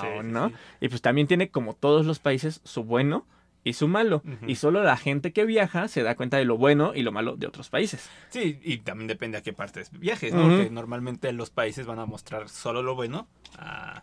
[0.00, 0.48] Sí, sí, ¿no?
[0.48, 0.54] sí.
[0.82, 3.26] Y pues también tiene como todos los países su bueno
[3.64, 4.22] y su malo.
[4.46, 7.36] Y solo la gente que viaja se da cuenta de lo bueno y lo malo
[7.36, 8.08] de otros países.
[8.28, 10.42] Sí, y también depende a qué partes viajes, ¿no?
[10.42, 13.26] Porque normalmente los países van a mostrar solo lo bueno
[13.58, 14.02] a,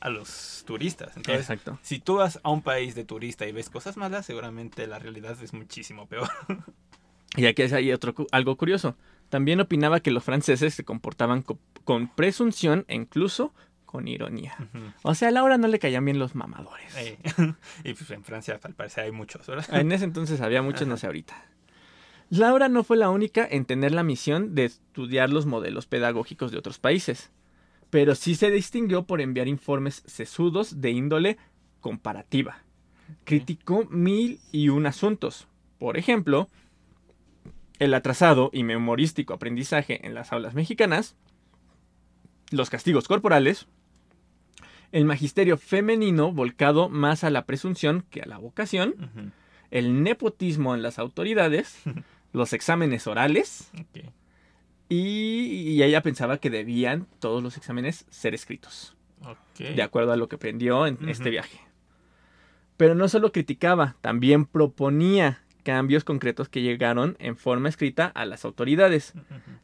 [0.00, 1.16] a los turistas.
[1.16, 1.78] Entonces, Exacto.
[1.82, 5.36] si tú vas a un país de turista y ves cosas malas, seguramente la realidad
[5.42, 6.28] es muchísimo peor.
[7.36, 8.94] Y aquí ahí otro algo curioso.
[9.28, 13.52] También opinaba que los franceses se comportaban co- con presunción e incluso
[13.94, 14.56] con ironía.
[15.02, 16.92] O sea, a Laura no le caían bien los mamadores.
[17.84, 19.72] Y pues en Francia al parecer hay muchos, ¿verdad?
[19.72, 21.46] En ese entonces había muchos, no sé ahorita.
[22.28, 26.58] Laura no fue la única en tener la misión de estudiar los modelos pedagógicos de
[26.58, 27.30] otros países,
[27.90, 31.38] pero sí se distinguió por enviar informes sesudos de índole
[31.80, 32.64] comparativa.
[33.22, 35.46] Criticó mil y un asuntos.
[35.78, 36.48] Por ejemplo,
[37.78, 41.14] el atrasado y memorístico aprendizaje en las aulas mexicanas,
[42.50, 43.68] los castigos corporales,
[44.94, 49.32] el magisterio femenino volcado más a la presunción que a la vocación,
[49.72, 51.82] el nepotismo en las autoridades,
[52.32, 53.72] los exámenes orales
[54.88, 58.96] y, y ella pensaba que debían todos los exámenes ser escritos,
[59.58, 61.58] de acuerdo a lo que aprendió en este viaje.
[62.76, 68.44] Pero no solo criticaba, también proponía cambios concretos que llegaron en forma escrita a las
[68.44, 69.14] autoridades.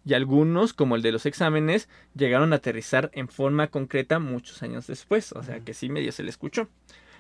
[0.05, 4.89] Y algunos, como el de los exámenes, llegaron a aterrizar en forma concreta muchos años
[4.89, 5.33] después.
[5.33, 6.69] O sea que sí medio se le escuchó.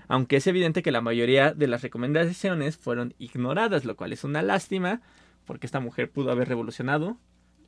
[0.08, 4.42] Aunque es evidente que la mayoría de las recomendaciones fueron ignoradas, lo cual es una
[4.42, 5.02] lástima,
[5.44, 7.16] porque esta mujer pudo haber revolucionado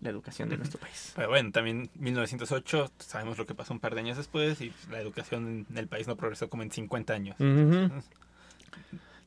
[0.00, 1.12] la educación de nuestro país.
[1.14, 5.00] Pero bueno, también 1908, sabemos lo que pasó un par de años después y la
[5.00, 7.36] educación en el país no progresó como en 50 años.
[7.38, 8.02] Ujú.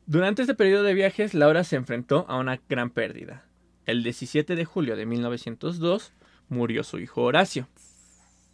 [0.08, 3.43] Durante este periodo de viajes, Laura se enfrentó a una gran pérdida.
[3.86, 6.14] El 17 de julio de 1902
[6.49, 7.68] murió su hijo Horacio.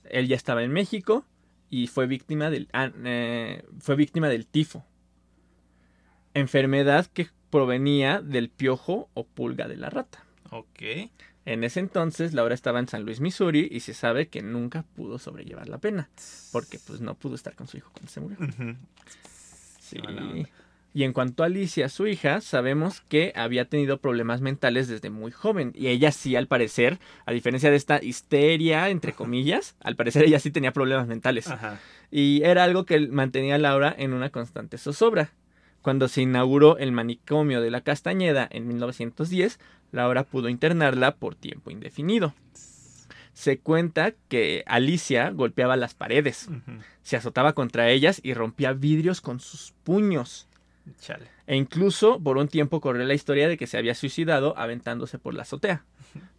[0.05, 1.25] él ya estaba en México
[1.69, 4.85] y fue víctima del, ah, eh, fue víctima del tifo.
[6.33, 10.25] Enfermedad que provenía del piojo o pulga de la rata.
[10.51, 11.09] Ok.
[11.43, 15.19] En ese entonces Laura estaba en San Luis, Missouri y se sabe que nunca pudo
[15.19, 16.09] sobrellevar la pena
[16.51, 18.37] porque pues no pudo estar con su hijo cuando se murió.
[19.79, 19.97] Sí.
[20.93, 25.31] Y en cuanto a Alicia, su hija, sabemos que había tenido problemas mentales desde muy
[25.31, 25.71] joven.
[25.73, 30.39] Y ella sí, al parecer, a diferencia de esta histeria, entre comillas, al parecer ella
[30.39, 31.47] sí tenía problemas mentales.
[31.47, 31.79] Ajá.
[32.11, 35.31] Y era algo que mantenía a Laura en una constante zozobra.
[35.81, 39.59] Cuando se inauguró el manicomio de la Castañeda en 1910,
[39.91, 42.33] Laura pudo internarla por tiempo indefinido.
[43.33, 46.49] Se cuenta que Alicia golpeaba las paredes,
[47.01, 50.47] se azotaba contra ellas y rompía vidrios con sus puños.
[50.99, 51.27] Chale.
[51.47, 55.33] E incluso por un tiempo corrió la historia de que se había suicidado aventándose por
[55.33, 55.85] la azotea.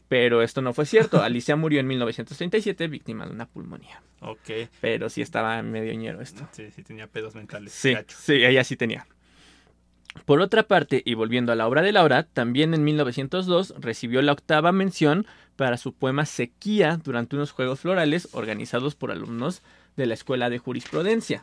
[0.09, 1.23] Pero esto no fue cierto.
[1.23, 4.03] Alicia murió en 1937 víctima de una pulmonía.
[4.21, 4.69] Ok.
[4.81, 6.47] Pero sí estaba medio ñero esto.
[6.53, 7.73] Sí, sí tenía pedos mentales.
[7.73, 8.17] Sí, gacho.
[8.21, 9.07] sí, ella sí tenía.
[10.27, 14.33] Por otra parte, y volviendo a la obra de Laura, también en 1902 recibió la
[14.33, 15.27] octava mención
[15.57, 19.63] para su poema Sequía durante unos Juegos Florales organizados por alumnos
[19.97, 21.43] de la Escuela de Jurisprudencia.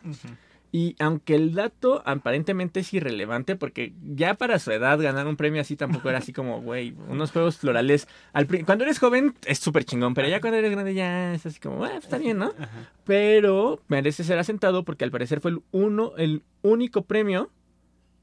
[0.72, 5.62] Y aunque el dato aparentemente es irrelevante, porque ya para su edad ganar un premio
[5.62, 8.08] así tampoco era así como, güey, unos juegos florales.
[8.34, 11.60] Al cuando eres joven es súper chingón, pero ya cuando eres grande ya es así
[11.60, 12.54] como, bueno, está bien, ¿no?
[12.60, 12.92] Ajá.
[13.04, 17.50] Pero merece ser asentado porque al parecer fue el, uno, el único premio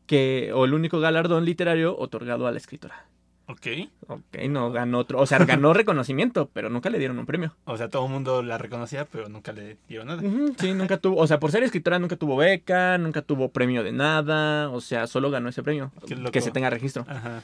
[0.06, 3.06] que, o el único galardón literario otorgado a la escritora.
[3.48, 3.66] Ok.
[4.08, 7.54] Ok, no ganó otro, o sea, ganó reconocimiento, pero nunca le dieron un premio.
[7.64, 10.22] O sea, todo el mundo la reconocía, pero nunca le dieron nada.
[10.58, 13.92] Sí, nunca tuvo, o sea, por ser escritora nunca tuvo beca, nunca tuvo premio de
[13.92, 15.92] nada, o sea, solo ganó ese premio,
[16.32, 17.04] que se tenga registro.
[17.08, 17.42] Ajá.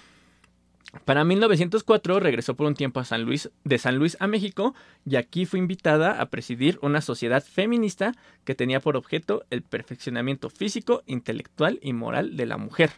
[1.07, 4.75] Para 1904 regresó por un tiempo a San Luis, de San Luis a México,
[5.07, 8.13] y aquí fue invitada a presidir una sociedad feminista
[8.45, 12.91] que tenía por objeto el perfeccionamiento físico, intelectual y moral de la mujer,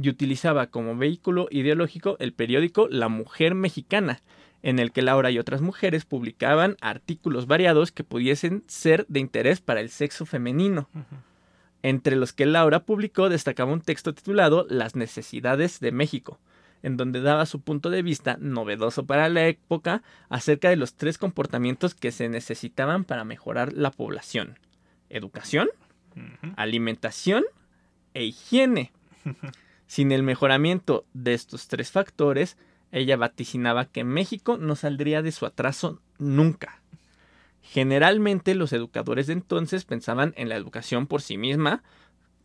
[0.00, 4.20] y utilizaba como vehículo ideológico el periódico La Mujer Mexicana,
[4.62, 9.62] en el que Laura y otras mujeres publicaban artículos variados que pudiesen ser de interés
[9.62, 10.90] para el sexo femenino.
[11.82, 16.38] Entre los que Laura publicó destacaba un texto titulado Las necesidades de México,
[16.82, 21.18] en donde daba su punto de vista novedoso para la época acerca de los tres
[21.18, 24.58] comportamientos que se necesitaban para mejorar la población.
[25.08, 25.68] Educación,
[26.56, 27.44] alimentación
[28.14, 28.92] e higiene.
[29.86, 32.56] Sin el mejoramiento de estos tres factores,
[32.92, 36.80] ella vaticinaba que México no saldría de su atraso nunca.
[37.62, 41.82] Generalmente los educadores de entonces pensaban en la educación por sí misma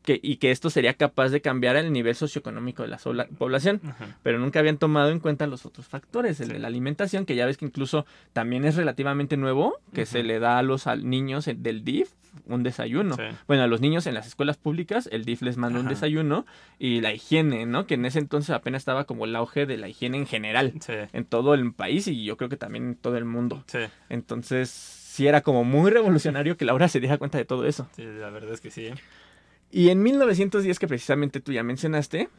[0.06, 3.82] que- y que esto sería capaz de cambiar el nivel socioeconómico de la sola- población,
[3.86, 4.18] Ajá.
[4.24, 6.54] pero nunca habían tomado en cuenta los otros factores, el Sí.
[6.54, 10.40] de la alimentación, que ya ves que incluso también es relativamente nuevo, que se le
[10.40, 12.10] da a los al- niños del DIF
[12.48, 13.16] un desayuno.
[13.16, 13.22] Sí.
[13.48, 16.46] Bueno, a los niños en las escuelas públicas, el DIF les manda un desayuno
[16.78, 17.88] y la higiene, ¿no?
[17.88, 20.94] Que en ese entonces apenas estaba como el auge de la higiene en general, Sí.
[21.14, 23.64] en todo el país y yo creo que también en todo el mundo.
[24.10, 27.88] Entonces, sí era como muy revolucionario que Laura se diera cuenta de todo eso.
[27.96, 28.90] Sí, la verdad es que sí.
[29.76, 32.30] Y en 1910, que precisamente tú ya mencionaste,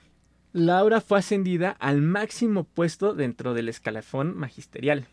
[0.54, 5.04] Laura fue ascendida al máximo puesto dentro del escalafón magisterial,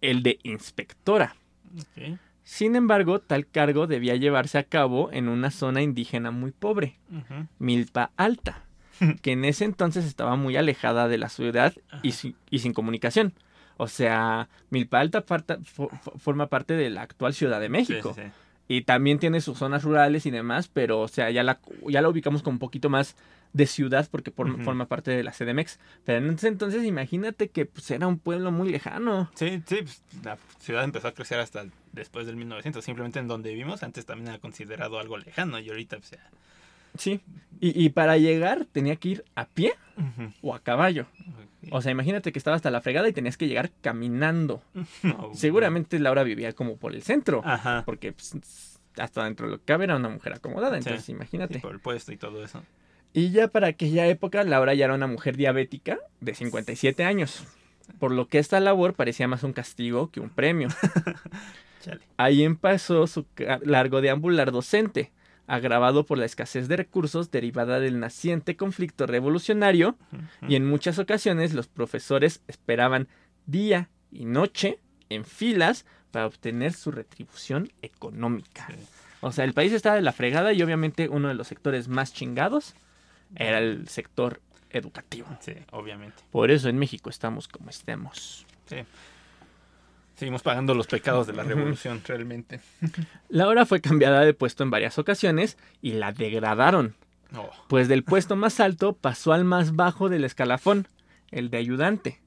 [0.00, 1.36] el de inspectora.
[2.42, 6.96] Sin embargo, tal cargo debía llevarse a cabo en una zona indígena muy pobre.
[7.60, 8.64] Milpa Alta,
[9.22, 13.32] que en ese entonces estaba muy alejada de la ciudad y, si- y sin comunicación.
[13.76, 15.22] O sea, Milpa Alta
[16.18, 18.12] forma parte de la actual Ciudad de Sí, México.
[18.14, 18.28] sí, sí.
[18.68, 22.08] Y también tiene sus zonas rurales y demás, pero o sea, ya la, ya la
[22.08, 23.14] ubicamos como un poquito más
[23.52, 25.78] de ciudad porque por- forma parte de la CDMX.
[26.04, 29.30] Pero en ese entonces imagínate que pues, era un pueblo muy lejano.
[29.34, 32.84] Sí, sí, pues, la ciudad empezó a crecer hasta después del 1900.
[32.84, 36.18] Simplemente en donde vivimos antes también era considerado algo lejano y ahorita, pues ya.
[36.98, 37.20] Sí.
[37.60, 39.74] Y, y para llegar tenía que ir a pie
[40.42, 41.06] o a caballo.
[41.70, 44.62] O sea, imagínate que estaba hasta la fregada y tenías que llegar caminando.
[45.32, 47.42] Seguramente Laura vivía como por el centro.
[47.44, 47.82] Ajá.
[47.84, 48.36] Porque pues,
[48.96, 50.80] hasta dentro de lo que cabe era una mujer acomodada.
[50.80, 50.88] Sí.
[50.88, 51.54] Entonces, imagínate.
[51.54, 52.62] Sí, por el puesto y todo eso.
[53.12, 57.44] Y ya para aquella época, Laura ya era una mujer diabética de 57 años.
[57.98, 60.68] Por lo que esta labor parecía más un castigo que un premio.
[62.16, 63.24] Ahí empezó su
[63.62, 65.12] largo deambular docente,
[65.46, 69.96] agravado por la escasez de recursos derivada del naciente conflicto revolucionario,
[70.48, 73.08] y en muchas ocasiones los profesores esperaban
[73.46, 74.78] día y noche
[75.08, 78.66] en filas para obtener su retribución económica.
[78.68, 78.76] Sí.
[79.20, 82.12] O sea, el país estaba de la fregada y obviamente uno de los sectores más
[82.12, 82.74] chingados
[83.34, 84.40] era el sector
[84.70, 85.28] educativo.
[85.40, 86.22] Sí, obviamente.
[86.30, 88.46] Por eso en México estamos como estemos.
[88.66, 88.76] Sí.
[90.16, 92.60] Seguimos pagando los pecados de la revolución, realmente.
[93.28, 96.94] Laura fue cambiada de puesto en varias ocasiones y la degradaron,
[97.30, 97.50] No.
[97.68, 100.88] pues del puesto más alto pasó al más bajo del escalafón,
[101.30, 102.20] el de ayudante.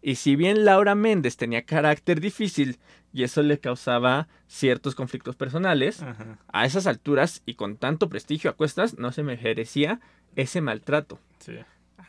[0.00, 2.78] Y si bien Laura Méndez tenía carácter difícil
[3.12, 6.38] y eso le causaba ciertos conflictos personales, Ajá.
[6.52, 10.00] a esas alturas y con tanto prestigio a cuestas no se merecía
[10.36, 11.18] ese maltrato.
[11.38, 11.56] Sí.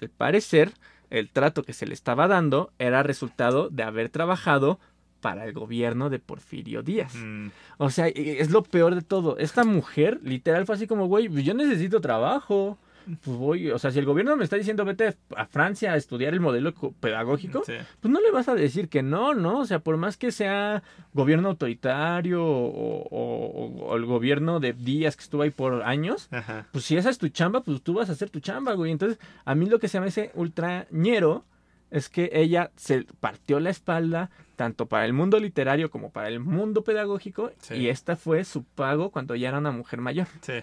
[0.01, 0.73] Al parecer,
[1.09, 4.79] el trato que se le estaba dando era resultado de haber trabajado
[5.25, 7.15] para el gobierno de Porfirio Díaz.
[7.15, 7.47] Mm,
[7.79, 9.39] O sea, e- es lo peor de todo.
[9.39, 12.77] Esta mujer, literal, fue así como, güey, yo necesito trabajo.
[13.23, 16.33] Pues voy, o sea, si el gobierno me está diciendo vete a Francia a estudiar
[16.33, 17.73] el modelo co- pedagógico, sí.
[17.99, 19.59] pues no le vas a decir que no, ¿no?
[19.59, 20.81] O sea, por más que sea
[21.13, 26.65] gobierno autoritario o, o- o el gobierno de Díaz que estuvo ahí por años, Ajá.
[26.71, 28.91] pues si esa es tu chamba, pues tú vas a hacer tu chamba, güey.
[28.91, 31.45] Entonces, a mí lo que se me hace ultrañero
[31.91, 36.39] es que ella se partió la espalda tanto para el mundo literario como para el
[36.39, 37.75] mundo pedagógico Sí.
[37.75, 40.27] y esta fue su pago cuando ya era una mujer mayor.
[40.41, 40.53] Sí.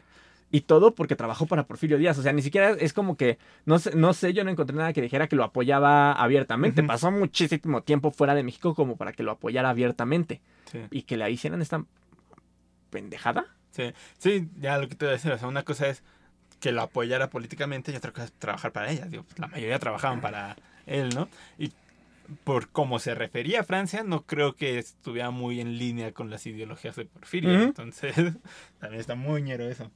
[0.54, 2.18] Y todo porque trabajó para Porfirio Díaz.
[2.18, 4.92] O sea, ni siquiera es como que, no sé, no sé, yo no encontré nada
[4.92, 6.82] que dijera que lo apoyaba abiertamente.
[6.82, 10.42] Pasó muchísimo tiempo fuera de México como para que lo apoyara abiertamente.
[10.70, 10.80] Sí.
[10.90, 11.82] Y que le hicieran esta
[12.90, 13.46] pendejada.
[13.70, 16.02] Sí, sí, ya lo que te voy a decir, o sea, una cosa es
[16.60, 19.06] que lo apoyara políticamente y otra cosa es trabajar para ella.
[19.06, 21.28] Digo, pues, la mayoría trabajaban para él, ¿no?
[21.58, 21.72] Y
[22.44, 26.46] por cómo se refería a Francia, no creo que estuviera muy en línea con las
[26.46, 27.52] ideologías de Porfirio.
[27.52, 28.14] Entonces,
[28.80, 29.90] también está muy ñero eso.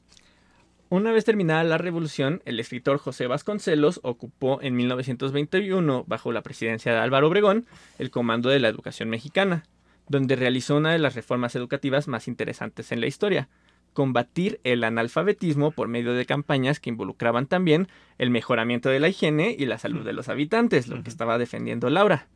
[0.89, 6.93] Una vez terminada la revolución, el escritor José Vasconcelos ocupó en 1921, bajo la presidencia
[6.93, 7.67] de Álvaro Obregón,
[7.99, 9.65] el comando de la educación mexicana,
[10.09, 13.49] donde realizó una de las reformas educativas más interesantes en la historia,
[13.97, 17.89] combatir el analfabetismo por medio de campañas que involucraban también
[18.19, 21.89] el mejoramiento de la higiene y la salud de los habitantes, lo que estaba defendiendo
[21.89, 22.29] Laura.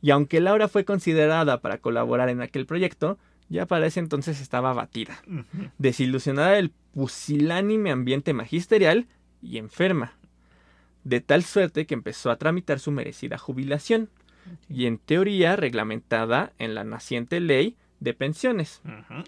[0.00, 3.18] Y aunque Laura fue considerada para colaborar en aquel proyecto,
[3.50, 5.22] ya para ese entonces estaba abatida
[5.76, 9.06] desilusionada del pusilánime ambiente magisterial
[9.42, 10.14] y enferma,
[11.04, 14.08] de tal suerte que empezó a tramitar su merecida jubilación,
[14.70, 18.80] y en teoría reglamentada en la naciente ley de pensiones.
[18.84, 19.22] Ujú.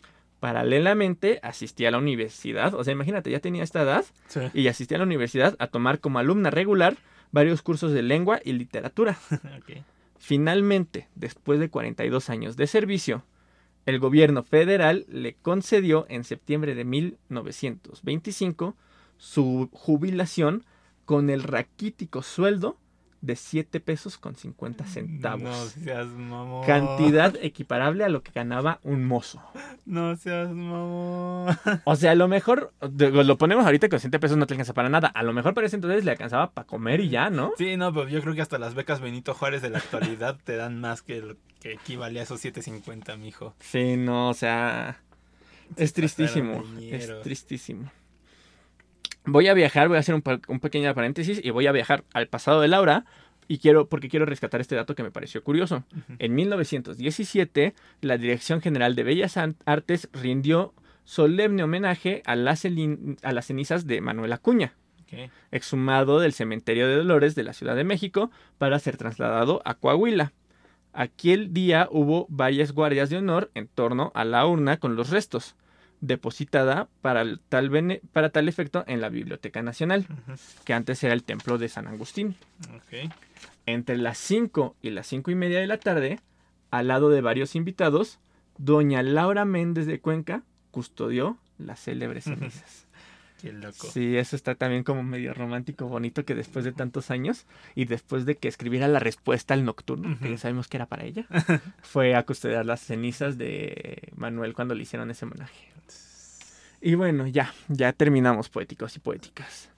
[0.46, 4.38] Paralelamente asistía a la universidad, o sea, imagínate, ya tenía esta edad Sí.
[4.54, 6.96] y asistía a la universidad a tomar como alumna regular
[7.32, 9.18] varios cursos de lengua y literatura.
[10.20, 13.24] Finalmente, después de 42 años de servicio,
[13.86, 18.76] el gobierno federal le concedió en septiembre de 1925
[19.18, 20.64] su jubilación
[21.06, 22.78] con el raquítico sueldo
[23.20, 25.42] de 7 pesos con 50 centavos.
[25.42, 26.66] No seas mamón.
[26.66, 29.42] Cantidad equiparable a lo que ganaba un mozo.
[29.84, 31.56] No seas mamón.
[31.84, 34.88] O sea, a lo mejor, lo ponemos ahorita con 7 pesos no te alcanza para
[34.88, 35.08] nada.
[35.08, 37.52] A lo mejor para ese entonces le alcanzaba para comer y ya, ¿no?
[37.58, 40.56] Sí, no, pero yo creo que hasta las becas Benito Juárez de la actualidad te
[40.56, 43.54] dan más que lo que equivale a esos 7.50, mijo.
[43.60, 45.00] Sí, no, o sea,
[45.76, 47.90] es tristísimo, es tristísimo.
[49.26, 50.22] Voy a viajar, voy a hacer un,
[50.60, 53.04] pequeño paréntesis y voy a viajar al pasado de Laura
[53.48, 55.84] y quiero porque quiero rescatar este dato que me pareció curioso.
[56.18, 60.74] En 1917, la Dirección General de Bellas Artes rindió
[61.04, 64.74] solemne homenaje a las, celin- a las cenizas de Manuel Acuña,
[65.52, 70.32] exhumado del cementerio de Dolores de la Ciudad de México para ser trasladado a Coahuila.
[70.92, 75.54] Aquel día hubo varias guardias de honor en torno a la urna con los restos,
[76.00, 80.06] depositada para tal, bene- para tal efecto en la Biblioteca Nacional,
[80.64, 82.34] que antes era el Templo de San Agustín.
[83.66, 86.20] Entre las 5 y las 5 y media de la tarde,
[86.70, 88.18] al lado de varios invitados,
[88.58, 92.85] doña Laura Méndez de Cuenca custodió las célebres cenizas.
[93.40, 93.86] Qué loco.
[93.88, 98.24] Sí, eso está también como medio romántico, bonito, que después de tantos años y después
[98.24, 101.26] de que escribiera la respuesta al nocturno, que ya sabemos que era para ella,
[101.82, 105.72] fue a custodiar las cenizas de Manuel cuando le hicieron ese homenaje.
[106.80, 109.70] Y bueno, ya, ya terminamos poéticos y poéticas.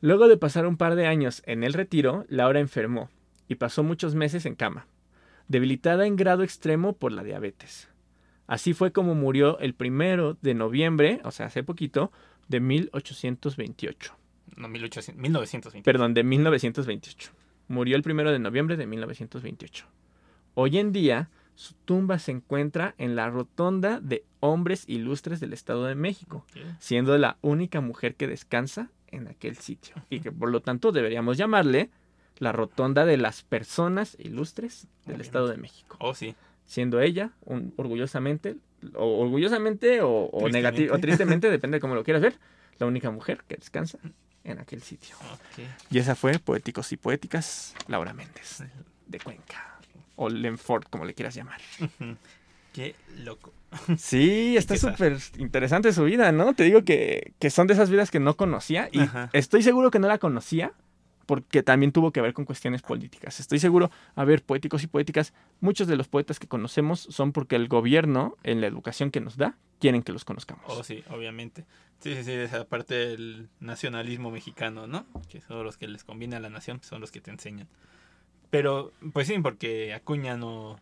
[0.00, 3.10] Luego de pasar un par de años en el retiro, Laura enfermó
[3.48, 4.86] y pasó muchos meses en cama,
[5.48, 7.88] debilitada en grado extremo por la diabetes.
[8.46, 12.12] Así fue como murió el primero de noviembre, o sea, hace poquito,
[12.48, 14.14] de 1828.
[14.56, 15.84] No, 1800, 1920.
[15.84, 17.30] Perdón, de 1928.
[17.68, 19.86] Murió el primero de noviembre de 1928.
[20.54, 25.84] Hoy en día, su tumba se encuentra en la rotonda de hombres ilustres del Estado
[25.84, 26.46] de México,
[26.78, 29.96] siendo la única mujer que descansa en aquel sitio.
[30.10, 31.90] Y que por lo tanto deberíamos llamarle
[32.38, 35.22] la rotonda de las personas ilustres del Obviamente.
[35.26, 35.96] Estado de México.
[36.00, 36.34] Oh, sí.
[36.66, 38.56] Siendo ella, un- orgullosamente,
[38.94, 40.82] o orgullosamente o, o Tristemente.
[40.86, 42.38] negati- o tristemente, depende de cómo lo quieras ver,
[42.78, 43.98] la única mujer que descansa
[44.44, 45.16] en aquel sitio.
[45.90, 48.62] Y esa fue Poéticos y Poéticas, Laura Méndez,
[49.06, 49.78] de Cuenca.
[50.16, 51.60] o Lenford, como le quieras llamar.
[52.72, 53.52] Qué loco.
[53.98, 56.54] Sí, está súper interesante su vida, ¿no?
[56.54, 59.28] Te digo que, que son de esas vidas que no conocía y Ajá.
[59.32, 60.72] estoy seguro que no la conocía
[61.26, 63.40] porque también tuvo que ver con cuestiones políticas.
[63.40, 67.56] Estoy seguro, a ver, poéticos y poéticas, muchos de los poetas que conocemos son porque
[67.56, 70.64] el gobierno, en la educación que nos da, quieren que los conozcamos.
[70.68, 71.66] Oh, sí, obviamente.
[71.98, 75.06] Sí, sí, sí, esa parte del nacionalismo mexicano, ¿no?
[75.28, 77.68] Que son los que les conviene a la nación, son los que te enseñan.
[78.50, 80.78] Pero, pues sí, porque Acuña no,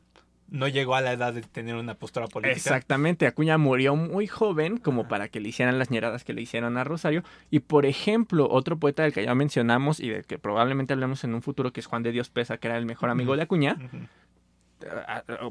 [0.54, 2.56] no llegó a la edad de tener una postura política.
[2.56, 5.08] Exactamente, Acuña murió muy joven como Ajá.
[5.08, 7.24] para que le hicieran las ñeradas que le hicieron a Rosario.
[7.50, 11.34] Y por ejemplo, otro poeta del que ya mencionamos y del que probablemente hablemos en
[11.34, 13.76] un futuro, que es Juan de Dios Pesa, que era el mejor amigo de Acuña,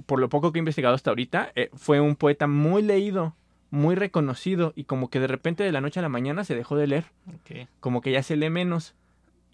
[0.06, 3.36] por lo poco que he investigado hasta ahorita, eh, fue un poeta muy leído,
[3.72, 6.78] muy reconocido y como que de repente de la noche a la mañana se dejó
[6.78, 7.06] de leer,
[7.82, 8.96] como que ya se lee menos.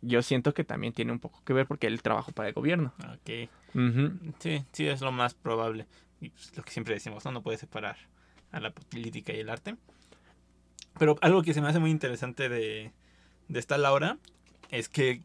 [0.02, 2.94] Yo siento que también tiene un poco que ver porque él trabajó para el gobierno.
[3.00, 3.50] ok.
[4.40, 5.86] Sí, sí, es lo más probable.
[6.22, 7.32] Y pues, lo que siempre decimos, ¿no?
[7.32, 7.98] No puedes separar
[8.52, 9.76] a la política y el arte.
[10.98, 12.92] Pero algo que se me hace muy interesante de,
[13.48, 14.18] de esta Laura
[14.70, 15.22] es que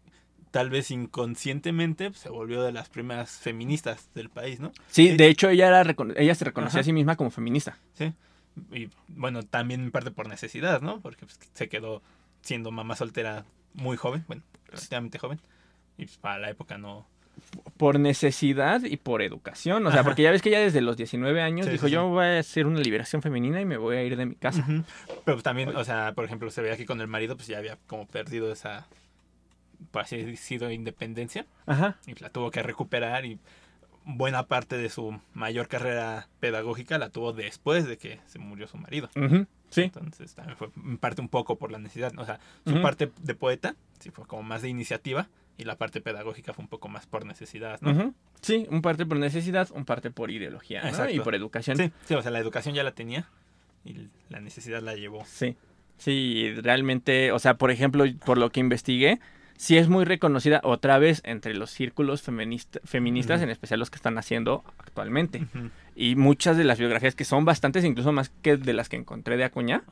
[0.51, 4.73] tal vez inconscientemente pues, se volvió de las primeras feministas del país, ¿no?
[4.89, 5.17] Sí, Sí.
[5.17, 6.81] de hecho ella, era ella se reconocía Ajá.
[6.81, 7.77] a sí misma como feminista.
[8.71, 11.01] Y bueno, también en parte por necesidad, ¿no?
[11.01, 12.03] Porque pues, se quedó
[12.43, 13.45] siendo mamá soltera
[13.75, 15.39] muy joven, bueno, relativamente joven.
[15.99, 17.07] Y pues, para la época no...
[17.77, 19.87] por necesidad y por educación.
[19.87, 20.09] O sea, Ajá.
[20.09, 21.95] porque ya ves que ya desde los 19 años Sí, dijo, sí, sí.
[21.95, 24.61] yo voy a hacer una liberación femenina y me voy a ir de mi casa.
[24.61, 24.83] Ujú.
[25.07, 27.59] Pero pues, también, o sea, por ejemplo, se veía que con el marido pues ya
[27.59, 28.87] había como perdido esa,
[29.91, 31.47] por así decirlo, independencia.
[31.67, 31.97] Ajá.
[32.07, 33.39] Y la tuvo que recuperar y
[34.05, 38.77] buena parte de su mayor carrera pedagógica la tuvo después de que se murió su
[38.77, 39.09] marido.
[39.17, 39.83] Ujú, Sí.
[39.83, 42.13] Entonces también fue en parte un poco por la necesidad.
[42.17, 46.01] O sea, su parte de poeta sí fue como más de iniciativa y la parte
[46.01, 48.15] pedagógica fue un poco más por necesidad, ¿no?
[48.41, 50.89] Sí, un parte por necesidad, un parte por ideología ¿no?
[50.89, 51.13] Exacto.
[51.13, 51.77] y por educación.
[51.77, 53.29] Sí, sí, o sea, la educación ya la tenía
[53.85, 55.25] y la necesidad la llevó.
[55.27, 55.57] Sí.
[55.97, 59.21] Sí, realmente, o sea, por ejemplo, por lo que investigué,
[59.57, 63.97] sí es muy reconocida otra vez entre los círculos feminista- feministas, en especial los que
[63.97, 65.47] están haciendo actualmente.
[65.97, 69.37] Y muchas de las biografías, que son bastantes, incluso más que de las que encontré
[69.37, 69.83] de Acuña,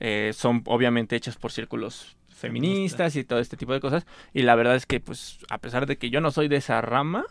[0.00, 3.16] eh, son obviamente hechas por círculos Feministas.
[3.16, 4.06] y todo este tipo de cosas.
[4.34, 6.80] Y la verdad es que, pues, a pesar de que yo no soy de esa
[6.80, 7.24] rama,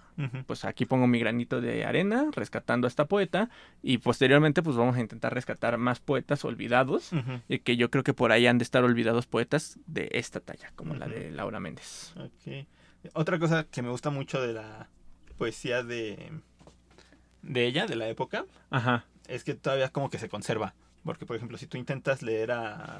[0.48, 3.50] pues aquí pongo mi granito de arena rescatando a esta poeta.
[3.84, 7.12] Y posteriormente, pues vamos a intentar rescatar más poetas olvidados.
[7.48, 10.72] Y que yo creo que por ahí han de estar olvidados poetas de esta talla,
[10.76, 12.14] como la de Laura Méndez.
[13.14, 14.90] Otra cosa que me gusta mucho de la
[15.38, 16.32] poesía de,
[17.44, 19.06] de ella, de la época, Ajá.
[19.28, 20.74] es que todavía como que se conserva.
[21.04, 22.98] Porque, por ejemplo, si tú intentas leer a,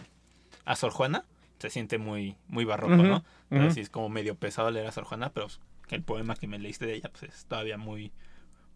[0.66, 1.26] a Sor Juana,
[1.60, 3.24] se siente muy, muy barroco, ¿no?
[3.50, 3.74] Pero ujú.
[3.74, 5.48] sí es como medio pesado leer a Sor Juana, pero
[5.90, 8.12] el poema que me leíste de ella pues es todavía muy,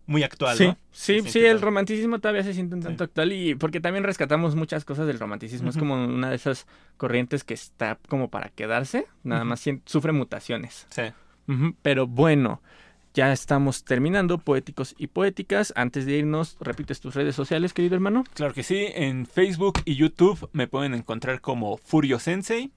[0.06, 0.78] muy actual, Sí, ¿no?
[0.92, 4.84] sí, sí, el romanticismo todavía se siente un tanto actual y porque también rescatamos muchas
[4.86, 5.70] cosas del romanticismo.
[5.70, 6.66] Es como una de esas
[6.98, 10.88] corrientes que está como para quedarse, nada más sufre mutaciones.
[10.90, 11.04] Sí.
[11.82, 12.62] Pero bueno,
[13.20, 15.74] ya estamos terminando, poéticos y poéticas.
[15.76, 18.24] Antes de irnos, repites tus redes sociales, querido hermano.
[18.34, 22.72] Claro que sí, en Facebook y YouTube me pueden encontrar como Furio Sensei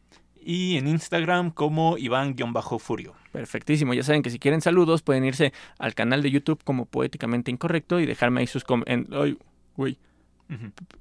[0.45, 3.15] y en Instagram como Iván-Furio.
[3.31, 3.95] Perfectísimo.
[3.95, 8.01] Ya saben que si quieren saludos, pueden irse al canal de YouTube como Poéticamente Incorrecto
[8.01, 9.39] y dejarme ahí sus comentarios.
[9.77, 9.97] Uy,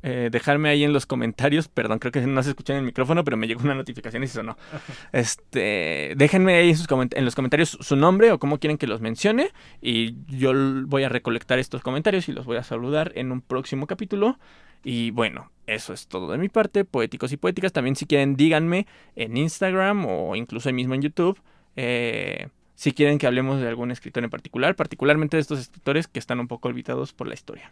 [0.04, 1.68] Eh, dejarme ahí en los comentarios.
[1.68, 4.28] Perdón, creo que no se escucha en el micrófono, pero me llegó una notificación y
[4.28, 4.58] se sonó.
[5.12, 9.02] Este, déjenme ahí en, sus en los comentarios su nombre o cómo quieren que los
[9.02, 9.52] mencione.
[9.82, 10.54] Y yo
[10.86, 14.40] voy a recolectar estos comentarios y los voy a saludar en un próximo capítulo.
[14.84, 17.72] Y bueno, eso es todo de mi parte, poéticos y poéticas.
[17.72, 21.40] También si quieren, díganme en Instagram o incluso ahí mismo en YouTube.
[21.76, 22.48] eh,
[22.82, 26.40] si quieren que hablemos de algún escritor en particular, particularmente de estos escritores que están
[26.40, 27.72] un poco olvidados por la historia.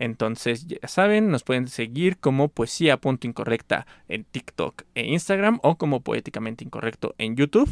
[0.00, 6.64] Entonces, ya saben, nos pueden seguir como poesía.incorrecta en TikTok e Instagram o como poéticamente
[6.64, 7.70] incorrecto en YouTube,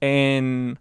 [0.00, 0.78] en,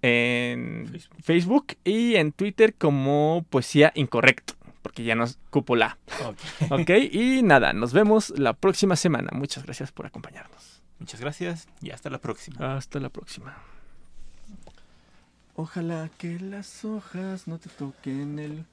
[0.00, 1.22] en Facebook.
[1.22, 5.98] Facebook y en Twitter como poesía incorrecto, porque ya nos cupo la.
[6.24, 6.70] Ok.
[6.70, 6.90] ¿Ok?
[7.12, 9.28] y nada, nos vemos la próxima semana.
[9.34, 10.82] Muchas gracias por acompañarnos.
[10.98, 12.78] Muchas gracias y hasta la próxima.
[12.78, 13.75] Hasta la próxima.
[15.56, 18.64] Ojalá que las hojas no te toquen el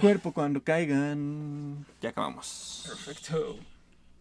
[0.00, 1.86] cuerpo cuando caigan.
[2.00, 2.84] Ya acabamos.
[2.88, 3.58] Perfecto.